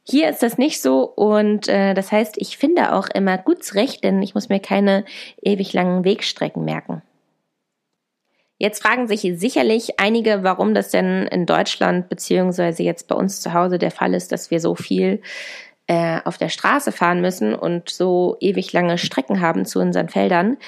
Hier 0.04 0.28
ist 0.28 0.42
das 0.42 0.58
nicht 0.58 0.80
so 0.80 1.02
und 1.02 1.68
äh, 1.68 1.94
das 1.94 2.12
heißt, 2.12 2.36
ich 2.38 2.58
finde 2.58 2.92
auch 2.92 3.08
immer 3.08 3.38
gut 3.38 3.64
zurecht, 3.64 4.04
denn 4.04 4.22
ich 4.22 4.34
muss 4.34 4.50
mir 4.50 4.60
keine 4.60 5.04
ewig 5.42 5.72
langen 5.72 6.04
Wegstrecken 6.04 6.64
merken. 6.64 7.02
Jetzt 8.58 8.82
fragen 8.82 9.08
sich 9.08 9.20
sicherlich 9.36 9.98
einige, 9.98 10.42
warum 10.42 10.74
das 10.74 10.90
denn 10.90 11.26
in 11.26 11.46
Deutschland 11.46 12.08
beziehungsweise 12.08 12.82
jetzt 12.82 13.08
bei 13.08 13.14
uns 13.14 13.40
zu 13.40 13.54
Hause 13.54 13.78
der 13.78 13.90
Fall 13.90 14.14
ist, 14.14 14.32
dass 14.32 14.50
wir 14.50 14.60
so 14.60 14.74
viel 14.74 15.22
äh, 15.86 16.20
auf 16.24 16.36
der 16.36 16.50
Straße 16.50 16.92
fahren 16.92 17.22
müssen 17.22 17.54
und 17.54 17.88
so 17.88 18.36
ewig 18.40 18.72
lange 18.72 18.98
Strecken 18.98 19.40
haben 19.40 19.64
zu 19.64 19.80
unseren 19.80 20.08
Feldern. 20.08 20.58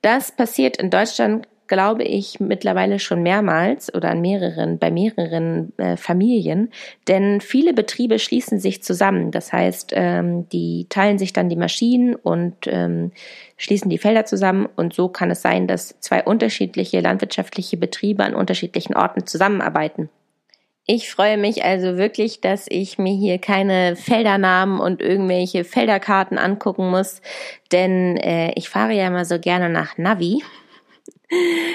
Das 0.00 0.32
passiert 0.32 0.76
in 0.76 0.90
Deutschland 0.90 1.46
glaube 1.68 2.02
ich, 2.02 2.40
mittlerweile 2.40 2.98
schon 2.98 3.22
mehrmals 3.22 3.94
oder 3.94 4.10
an 4.10 4.20
mehreren, 4.20 4.78
bei 4.78 4.90
mehreren 4.90 5.72
äh, 5.76 5.96
Familien, 5.96 6.70
denn 7.06 7.40
viele 7.40 7.74
Betriebe 7.74 8.18
schließen 8.18 8.58
sich 8.58 8.82
zusammen. 8.82 9.30
Das 9.30 9.52
heißt, 9.52 9.92
ähm, 9.94 10.48
die 10.48 10.86
teilen 10.88 11.18
sich 11.18 11.32
dann 11.32 11.48
die 11.48 11.56
Maschinen 11.56 12.14
und 12.16 12.66
ähm, 12.66 13.12
schließen 13.56 13.90
die 13.90 13.98
Felder 13.98 14.24
zusammen 14.24 14.68
und 14.76 14.94
so 14.94 15.08
kann 15.08 15.30
es 15.30 15.42
sein, 15.42 15.66
dass 15.66 16.00
zwei 16.00 16.24
unterschiedliche 16.24 17.00
landwirtschaftliche 17.00 17.76
Betriebe 17.76 18.24
an 18.24 18.34
unterschiedlichen 18.34 18.96
Orten 18.96 19.26
zusammenarbeiten. 19.26 20.08
Ich 20.90 21.10
freue 21.10 21.36
mich 21.36 21.64
also 21.64 21.98
wirklich, 21.98 22.40
dass 22.40 22.66
ich 22.66 22.96
mir 22.96 23.14
hier 23.14 23.38
keine 23.38 23.94
Feldernamen 23.94 24.80
und 24.80 25.02
irgendwelche 25.02 25.64
Felderkarten 25.64 26.38
angucken 26.38 26.88
muss, 26.88 27.20
denn 27.72 28.16
äh, 28.16 28.52
ich 28.54 28.70
fahre 28.70 28.94
ja 28.94 29.06
immer 29.06 29.26
so 29.26 29.38
gerne 29.38 29.68
nach 29.68 29.98
Navi 29.98 30.42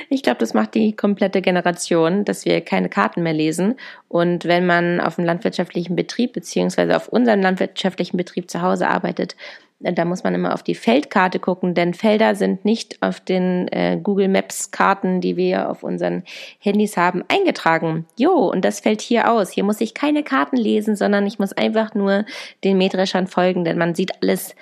ich 0.09 0.23
glaube, 0.23 0.39
das 0.39 0.53
macht 0.53 0.73
die 0.73 0.95
komplette 0.95 1.41
Generation, 1.41 2.25
dass 2.25 2.45
wir 2.45 2.61
keine 2.61 2.89
Karten 2.89 3.21
mehr 3.21 3.33
lesen. 3.33 3.75
Und 4.07 4.45
wenn 4.45 4.65
man 4.65 4.99
auf 4.99 5.17
einem 5.17 5.27
landwirtschaftlichen 5.27 5.95
Betrieb 5.95 6.33
beziehungsweise 6.33 6.95
auf 6.95 7.07
unserem 7.07 7.41
landwirtschaftlichen 7.41 8.17
Betrieb 8.17 8.49
zu 8.49 8.61
Hause 8.61 8.87
arbeitet, 8.87 9.35
äh, 9.83 9.93
da 9.93 10.05
muss 10.05 10.23
man 10.23 10.33
immer 10.33 10.53
auf 10.53 10.63
die 10.63 10.75
Feldkarte 10.75 11.39
gucken, 11.39 11.75
denn 11.75 11.93
Felder 11.93 12.35
sind 12.35 12.65
nicht 12.65 13.01
auf 13.01 13.19
den 13.19 13.67
äh, 13.67 13.99
Google 14.01 14.27
Maps 14.27 14.71
Karten, 14.71 15.21
die 15.21 15.37
wir 15.37 15.69
auf 15.69 15.83
unseren 15.83 16.23
Handys 16.59 16.97
haben, 16.97 17.23
eingetragen. 17.27 18.05
Jo, 18.17 18.31
und 18.31 18.65
das 18.65 18.79
fällt 18.79 19.01
hier 19.01 19.31
aus. 19.31 19.51
Hier 19.51 19.63
muss 19.63 19.81
ich 19.81 19.93
keine 19.93 20.23
Karten 20.23 20.57
lesen, 20.57 20.95
sondern 20.95 21.27
ich 21.27 21.37
muss 21.37 21.53
einfach 21.53 21.93
nur 21.93 22.25
den 22.63 22.77
Mähdreschern 22.77 23.27
folgen, 23.27 23.65
denn 23.65 23.77
man 23.77 23.93
sieht 23.93 24.11
alles 24.21 24.55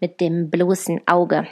mit 0.00 0.20
dem 0.20 0.48
bloßen 0.48 1.02
Auge. 1.06 1.46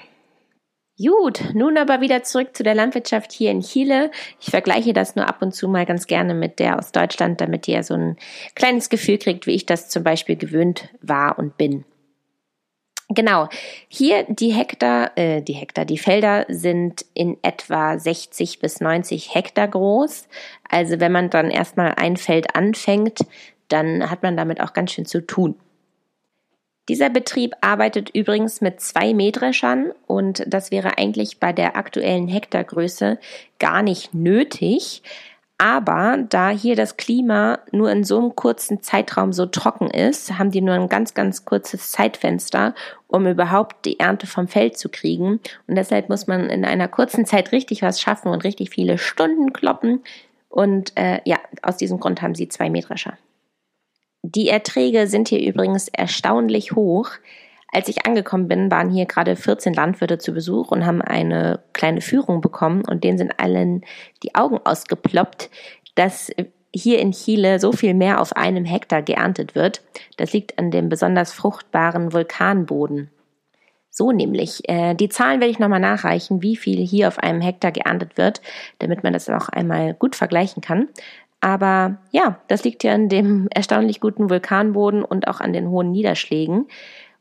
Gut, 0.99 1.43
nun 1.53 1.77
aber 1.77 2.01
wieder 2.01 2.23
zurück 2.23 2.57
zu 2.57 2.63
der 2.63 2.75
Landwirtschaft 2.75 3.31
hier 3.31 3.51
in 3.51 3.61
Chile. 3.61 4.11
Ich 4.41 4.49
vergleiche 4.49 4.95
das 4.95 5.15
nur 5.15 5.29
ab 5.29 5.43
und 5.43 5.55
zu 5.55 5.69
mal 5.69 5.85
ganz 5.85 6.07
gerne 6.07 6.33
mit 6.33 6.59
der 6.59 6.79
aus 6.79 6.91
Deutschland, 6.91 7.43
damit 7.43 7.69
ihr 7.69 7.83
so 7.83 7.93
ein 7.93 8.17
kleines 8.55 8.89
Gefühl 8.89 9.19
kriegt, 9.19 9.47
wie 9.47 9.55
ich 9.55 9.67
das 9.67 9.91
zum 9.91 10.05
Beispiel 10.05 10.37
gewöhnt 10.37 10.89
war 11.03 11.39
und 11.39 11.59
bin. 11.59 11.85
Genau, 13.11 13.49
hier 13.89 14.25
die 14.29 14.53
Hektar, 14.55 15.13
äh, 15.17 15.43
die 15.43 15.53
Hektar, 15.53 15.85
die 15.85 15.99
Felder 15.99 16.47
sind 16.49 17.05
in 17.13 17.37
etwa 17.43 17.99
60 17.99 18.59
bis 18.59 18.81
90 18.81 19.35
Hektar 19.35 19.69
groß. 19.69 20.29
Also 20.69 20.99
wenn 20.99 21.13
man 21.13 21.29
dann 21.29 21.51
erstmal 21.51 21.93
ein 21.97 22.17
Feld 22.17 22.57
anfängt, 22.57 23.21
dann 23.69 24.11
hat 24.11 24.23
man 24.23 24.37
damit 24.37 24.61
auch 24.63 24.73
ganz 24.73 24.93
schön 24.93 25.05
zu 25.05 25.25
tun. 25.25 25.57
Dieser 26.89 27.11
Betrieb 27.11 27.55
arbeitet 27.61 28.11
übrigens 28.11 28.61
mit 28.61 28.81
zwei 28.81 29.13
Mähdreschern 29.13 29.93
und 30.07 30.45
das 30.47 30.71
wäre 30.71 30.99
eigentlich 30.99 31.41
bei 31.41 31.53
der 31.53 31.77
aktuellen 31.77 32.29
Hektargröße 32.29 33.19
gar 33.59 33.83
nicht 33.83 34.15
nötig. 34.15 35.03
Aber 35.59 36.19
da 36.29 36.51
hier 36.51 36.77
das 36.77 36.99
Klima 36.99 37.61
nur 37.73 37.91
in 37.91 38.05
so 38.05 38.19
einem 38.19 38.37
kurzen 38.37 38.83
Zeitraum 38.83 39.33
so 39.33 39.47
trocken 39.47 39.91
ist, 39.91 40.39
haben 40.39 40.51
die 40.51 40.61
nur 40.61 40.75
ein 40.75 40.89
ganz, 40.89 41.15
ganz 41.15 41.47
kurzes 41.47 41.91
Zeitfenster, 41.93 42.75
um 43.09 43.27
überhaupt 43.27 43.87
die 43.87 43.99
Ernte 43.99 44.27
vom 44.27 44.49
Feld 44.49 44.77
zu 44.77 44.91
kriegen. 44.91 45.41
Und 45.67 45.77
deshalb 45.77 46.11
muss 46.11 46.27
man 46.27 46.51
in 46.51 46.67
einer 46.67 46.89
kurzen 46.89 47.25
Zeit 47.25 47.53
richtig 47.53 47.81
was 47.81 48.03
schaffen 48.03 48.29
und 48.29 48.45
richtig 48.45 48.69
viele 48.69 48.99
Stunden 48.99 49.55
kloppen. 49.55 50.05
Und 50.51 50.93
äh, 50.95 51.21
ja, 51.25 51.39
aus 51.63 51.79
diesem 51.79 52.01
Grund 52.01 52.21
haben 52.21 52.35
sie 52.35 52.49
zwei 52.49 52.69
Mähdrescher. 52.69 53.17
Die 54.29 54.49
Erträge 54.49 55.07
sind 55.07 55.29
hier 55.29 55.41
übrigens 55.41 55.87
erstaunlich 55.87 56.73
hoch. 56.73 57.11
Als 57.73 57.89
ich 57.89 58.07
angekommen 58.07 58.49
bin, 58.49 58.73
waren 58.73 58.91
hier 58.91 59.07
gerade 59.07 59.37
14 59.37 59.73
Landwirte 59.73 60.19
zu 60.19 60.33
Besuch 60.33 60.73
und 60.73 60.85
haben 60.85 61.01
eine 61.01 61.61
kleine 61.73 62.01
Führung 62.01 62.41
bekommen 62.41 62.83
und 62.85 63.05
denen 63.05 63.19
sind 63.19 63.39
allen 63.39 63.85
die 64.25 64.35
Augen 64.35 64.59
ausgeploppt, 64.65 65.49
dass 65.95 66.33
hier 66.75 66.99
in 66.99 67.13
Chile 67.13 67.61
so 67.61 67.71
viel 67.71 67.95
mehr 67.95 68.21
auf 68.21 68.35
einem 68.35 68.65
Hektar 68.65 69.03
geerntet 69.03 69.55
wird. 69.55 69.83
Das 70.17 70.33
liegt 70.33 70.59
an 70.59 70.73
dem 70.73 70.89
besonders 70.89 71.33
fruchtbaren 71.33 72.13
Vulkanboden. 72.13 73.11
So 73.91 74.11
nämlich. 74.11 74.69
Äh, 74.69 74.95
die 74.95 75.09
Zahlen 75.09 75.41
werde 75.41 75.53
ich 75.53 75.59
nochmal 75.59 75.81
nachreichen, 75.81 76.43
wie 76.43 76.57
viel 76.57 76.85
hier 76.85 77.09
auf 77.09 77.19
einem 77.19 77.41
Hektar 77.41 77.71
geerntet 77.71 78.19
wird, 78.19 78.43
damit 78.81 79.05
man 79.05 79.13
das 79.13 79.31
auch 79.31 79.49
einmal 79.49 79.95
gut 79.95 80.17
vergleichen 80.17 80.61
kann. 80.61 80.89
Aber 81.47 81.99
ja, 82.11 82.41
das 82.49 82.65
liegt 82.65 82.83
ja 82.83 82.93
an 82.93 83.09
dem 83.09 83.47
erstaunlich 83.55 84.01
guten 84.01 84.29
Vulkanboden 84.29 85.05
und 85.05 85.29
auch 85.29 85.41
an 85.41 85.53
den 85.53 85.69
hohen 85.69 85.93
Niederschlägen. 85.93 86.67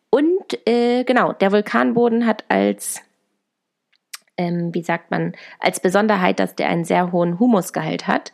Und 0.09 0.67
äh, 0.67 1.03
genau, 1.03 1.31
der 1.31 1.51
Vulkanboden 1.51 2.25
hat 2.25 2.43
als, 2.47 3.03
ähm, 4.35 4.73
wie 4.73 4.81
sagt 4.81 5.11
man, 5.11 5.33
als 5.59 5.79
Besonderheit, 5.79 6.39
dass 6.39 6.55
der 6.55 6.69
einen 6.69 6.85
sehr 6.85 7.11
hohen 7.11 7.39
Humusgehalt 7.39 8.07
hat. 8.07 8.33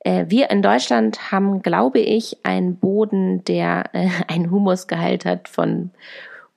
Äh, 0.00 0.26
wir 0.28 0.50
in 0.50 0.60
Deutschland 0.60 1.32
haben, 1.32 1.62
glaube 1.62 2.00
ich, 2.00 2.44
einen 2.44 2.76
Boden, 2.76 3.42
der 3.44 3.88
äh, 3.94 4.10
einen 4.28 4.50
Humusgehalt 4.50 5.24
hat 5.24 5.48
von 5.48 5.92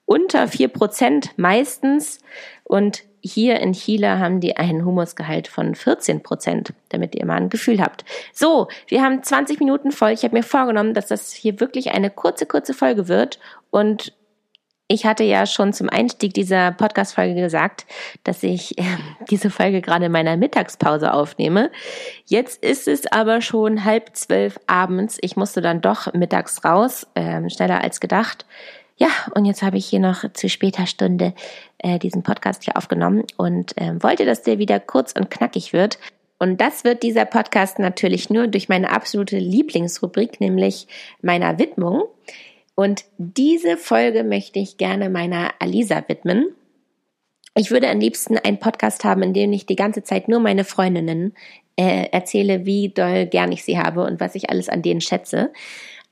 unter 0.03 0.49
vier 0.49 0.67
Prozent 0.67 1.29
meistens. 1.37 2.19
Und 2.65 3.05
hier 3.25 3.59
in 3.59 3.73
Chile 3.73 4.19
haben 4.19 4.39
die 4.39 4.55
einen 4.55 4.85
Humusgehalt 4.85 5.47
von 5.47 5.73
14 5.73 6.21
Prozent, 6.21 6.73
damit 6.89 7.15
ihr 7.15 7.25
mal 7.25 7.37
ein 7.37 7.49
Gefühl 7.49 7.81
habt. 7.81 8.05
So, 8.33 8.67
wir 8.87 9.01
haben 9.01 9.23
20 9.23 9.59
Minuten 9.59 9.91
voll. 9.91 10.11
Ich 10.11 10.23
habe 10.23 10.35
mir 10.35 10.43
vorgenommen, 10.43 10.93
dass 10.93 11.07
das 11.07 11.33
hier 11.33 11.59
wirklich 11.59 11.91
eine 11.91 12.11
kurze, 12.11 12.45
kurze 12.45 12.73
Folge 12.73 13.07
wird. 13.07 13.39
Und 13.71 14.13
ich 14.87 15.07
hatte 15.07 15.23
ja 15.23 15.47
schon 15.47 15.73
zum 15.73 15.89
Einstieg 15.89 16.35
dieser 16.35 16.71
Podcast-Folge 16.71 17.41
gesagt, 17.41 17.87
dass 18.23 18.43
ich 18.43 18.77
äh, 18.77 18.83
diese 19.31 19.49
Folge 19.49 19.81
gerade 19.81 20.05
in 20.05 20.11
meiner 20.11 20.37
Mittagspause 20.37 21.11
aufnehme. 21.11 21.71
Jetzt 22.25 22.63
ist 22.63 22.87
es 22.87 23.11
aber 23.11 23.41
schon 23.41 23.83
halb 23.83 24.15
zwölf 24.15 24.59
abends. 24.67 25.17
Ich 25.21 25.35
musste 25.35 25.61
dann 25.61 25.81
doch 25.81 26.13
mittags 26.13 26.63
raus, 26.63 27.07
äh, 27.15 27.49
schneller 27.49 27.83
als 27.83 27.99
gedacht. 27.99 28.45
Ja, 28.97 29.09
und 29.33 29.45
jetzt 29.45 29.61
habe 29.61 29.77
ich 29.77 29.85
hier 29.85 29.99
noch 29.99 30.31
zu 30.33 30.47
später 30.47 30.87
Stunde 30.87 31.33
äh, 31.79 31.99
diesen 31.99 32.23
Podcast 32.23 32.63
hier 32.63 32.77
aufgenommen 32.77 33.25
und 33.35 33.77
äh, 33.77 34.01
wollte, 34.01 34.25
dass 34.25 34.41
der 34.41 34.57
wieder 34.57 34.79
kurz 34.79 35.11
und 35.11 35.29
knackig 35.29 35.73
wird. 35.73 35.99
Und 36.39 36.61
das 36.61 36.83
wird 36.83 37.03
dieser 37.03 37.25
Podcast 37.25 37.79
natürlich 37.79 38.29
nur 38.29 38.47
durch 38.47 38.69
meine 38.69 38.91
absolute 38.91 39.37
Lieblingsrubrik, 39.37 40.39
nämlich 40.39 40.87
meiner 41.21 41.59
Widmung. 41.59 42.03
Und 42.75 43.05
diese 43.17 43.77
Folge 43.77 44.23
möchte 44.23 44.59
ich 44.59 44.77
gerne 44.77 45.09
meiner 45.09 45.51
Alisa 45.59 46.03
widmen. 46.07 46.47
Ich 47.57 47.71
würde 47.71 47.89
am 47.89 47.99
liebsten 47.99 48.37
einen 48.37 48.59
Podcast 48.59 49.05
haben, 49.05 49.23
in 49.23 49.33
dem 49.33 49.53
ich 49.53 49.65
die 49.65 49.77
ganze 49.77 50.03
Zeit 50.03 50.27
nur 50.27 50.41
meine 50.41 50.65
Freundinnen 50.65 51.33
äh, 51.77 52.09
erzähle, 52.11 52.65
wie 52.65 52.89
doll 52.89 53.27
gern 53.27 53.51
ich 53.51 53.63
sie 53.63 53.77
habe 53.77 54.03
und 54.03 54.19
was 54.19 54.35
ich 54.35 54.49
alles 54.49 54.67
an 54.67 54.81
denen 54.81 55.01
schätze. 55.01 55.51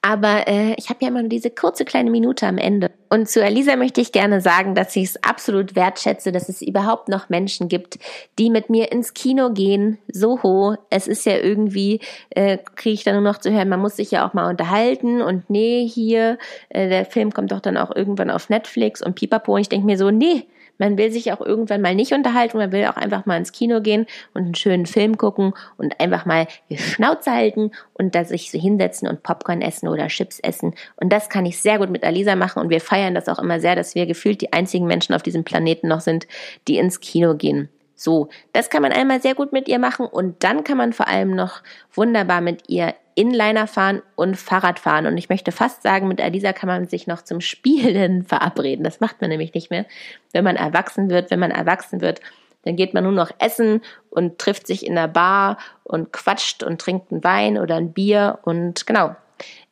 Aber 0.06 0.50
äh, 0.50 0.74
ich 0.78 0.89
habe 0.89 1.00
ja 1.02 1.08
immer 1.08 1.22
nur 1.22 1.30
diese 1.30 1.50
kurze 1.50 1.86
kleine 1.86 2.12
Minute 2.12 2.46
am 2.46 2.58
Ende. 2.58 2.92
Und 3.10 3.30
zu 3.30 3.42
Elisa 3.42 3.78
möchte 3.78 4.02
ich 4.02 4.12
gerne 4.12 4.42
sagen, 4.42 4.76
dass 4.76 4.94
ich 4.98 5.06
es 5.06 5.24
absolut 5.24 5.78
wertschätze, 5.78 6.34
dass 6.34 6.50
es 6.50 6.62
überhaupt 6.62 7.08
noch 7.08 7.30
Menschen 7.30 7.70
gibt, 7.70 8.00
die 8.38 8.50
mit 8.50 8.70
mir 8.70 8.92
ins 8.92 9.13
Kino 9.13 9.52
gehen. 9.52 10.00
So 10.12 10.44
hoch. 10.44 10.76
Es 10.89 11.08
ist 11.08 11.26
ja 11.26 11.38
irgendwie, 11.38 12.02
äh, 12.32 12.58
kriege 12.76 12.96
ich 12.96 13.06
dann 13.06 13.13
nur 13.16 13.24
noch 13.24 13.39
zu 13.39 13.50
hören, 13.50 13.70
man 13.70 13.80
muss 13.80 13.96
sich 13.96 14.12
ja 14.12 14.28
auch 14.28 14.34
mal 14.34 14.50
unterhalten. 14.50 15.22
Und 15.22 15.50
nee, 15.50 15.88
hier, 15.88 16.38
äh, 16.68 16.89
der 16.89 17.06
Film 17.06 17.34
kommt 17.34 17.54
doch 17.54 17.62
dann 17.62 17.78
auch 17.78 17.96
irgendwann 17.96 18.30
auf 18.30 18.50
Netflix 18.50 19.02
und 19.02 19.16
pipapo. 19.16 19.56
Und 19.56 19.62
ich 19.62 19.70
denke 19.70 19.86
mir 19.86 19.98
so, 19.98 20.12
nee, 20.12 20.48
man 20.77 20.97
will 20.97 21.12
sich 21.12 21.31
auch 21.31 21.41
irgendwann 21.41 21.81
mal 21.81 21.95
nicht 21.95 22.13
unterhalten, 22.13 22.57
man 22.57 22.71
will 22.71 22.86
auch 22.86 22.95
einfach 22.95 23.25
mal 23.25 23.38
ins 23.38 23.51
Kino 23.51 23.81
gehen 23.81 24.05
und 24.33 24.43
einen 24.43 24.55
schönen 24.55 24.86
Film 24.86 25.17
gucken 25.17 25.53
und 25.77 25.99
einfach 25.99 26.25
mal 26.25 26.47
die 26.69 26.77
Schnauze 26.77 27.31
halten 27.31 27.71
und 27.93 28.15
da 28.15 28.25
sich 28.25 28.51
so 28.51 28.59
hinsetzen 28.59 29.07
und 29.07 29.23
Popcorn 29.23 29.62
essen 29.62 29.88
oder 29.88 30.07
Chips 30.07 30.39
essen. 30.39 30.73
Und 30.95 31.12
das 31.12 31.29
kann 31.29 31.45
ich 31.45 31.59
sehr 31.59 31.77
gut 31.77 31.89
mit 31.89 32.03
Alisa 32.03 32.36
machen 32.36 32.62
und 32.62 32.69
wir 32.69 32.81
feiern 32.81 33.15
das 33.15 33.29
auch 33.29 33.39
immer 33.39 33.59
sehr, 33.59 33.75
dass 33.75 33.95
wir 33.95 34.05
gefühlt 34.05 34.41
die 34.41 34.53
einzigen 34.53 34.88
Menschen 34.88 35.15
auf 35.15 35.23
diesem 35.23 35.43
Planeten 35.43 35.88
noch 35.88 36.01
sind, 36.01 36.27
die 36.67 36.77
ins 36.77 36.99
Kino 36.99 37.36
gehen. 37.36 37.69
So, 38.04 38.28
das 38.52 38.70
kann 38.70 38.82
man 38.82 38.92
einmal 38.92 39.22
sehr 39.22 39.34
gut 39.34 39.54
mit 39.54 39.70
ihr 39.70 39.80
machen 39.80 40.06
und 40.06 40.44
dann 40.44 40.66
kann 40.66 40.78
man 40.78 40.92
vor 40.92 41.08
allem 41.08 41.36
noch 41.36 41.63
wunderbar 41.94 42.42
mit 42.42 42.70
ihr 42.70 42.96
Inliner 43.16 43.66
fahren 43.66 44.02
und 44.16 44.36
Fahrrad 44.36 44.78
fahren. 44.78 45.06
Und 45.06 45.18
ich 45.18 45.30
möchte 45.30 45.54
fast 45.54 45.84
sagen, 45.84 46.10
mit 46.10 46.20
Alisa 46.20 46.52
kann 46.52 46.68
man 46.68 46.89
sich 46.89 47.08
noch 47.08 47.22
zum 47.22 47.39
Spielen 47.39 48.24
verabreden. 48.26 48.84
Das 48.84 49.00
macht 49.00 49.22
man 49.22 49.30
nämlich 49.30 49.54
nicht 49.54 49.70
mehr. 49.70 49.86
Wenn 50.34 50.44
man 50.44 50.58
erwachsen 50.58 51.10
wird, 51.10 51.32
wenn 51.32 51.39
man 51.39 51.52
erwachsen 51.52 52.02
wird, 52.02 52.20
dann 52.63 52.76
geht 52.76 52.94
man 52.94 53.06
nur 53.06 53.13
noch 53.13 53.32
essen 53.39 53.82
und 54.10 54.38
trifft 54.38 54.68
sich 54.68 54.86
in 54.86 54.96
der 54.96 55.08
Bar 55.08 55.58
und 55.84 56.12
quatscht 56.12 56.62
und 56.62 56.82
trinkt 56.82 57.10
einen 57.10 57.24
Wein 57.24 57.58
oder 57.58 57.76
ein 57.76 57.94
Bier. 57.94 58.39
Und 58.44 58.86
genau, 58.86 59.16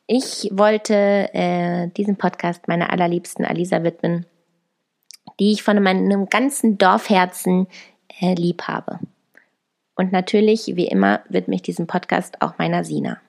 ich 0.08 0.50
wollte 0.54 1.34
äh, 1.34 1.90
diesen 1.98 2.16
Podcast 2.16 2.70
meiner 2.70 2.92
allerliebsten 2.94 3.44
Alisa 3.44 3.84
widmen, 3.84 4.26
die 5.38 5.52
ich 5.52 5.64
von 5.64 5.84
meinem 5.84 6.28
ganzen 6.28 6.78
Dorfherzen 6.78 7.68
äh, 8.20 8.34
lieb 8.34 8.64
habe. 8.64 9.00
Und 9.96 10.12
natürlich, 10.12 10.76
wie 10.76 10.88
immer, 10.88 11.22
widme 11.30 11.56
ich 11.56 11.62
diesen 11.62 11.88
Podcast 11.88 12.42
auch 12.42 12.58
meiner 12.58 12.84
Sina. 12.84 13.20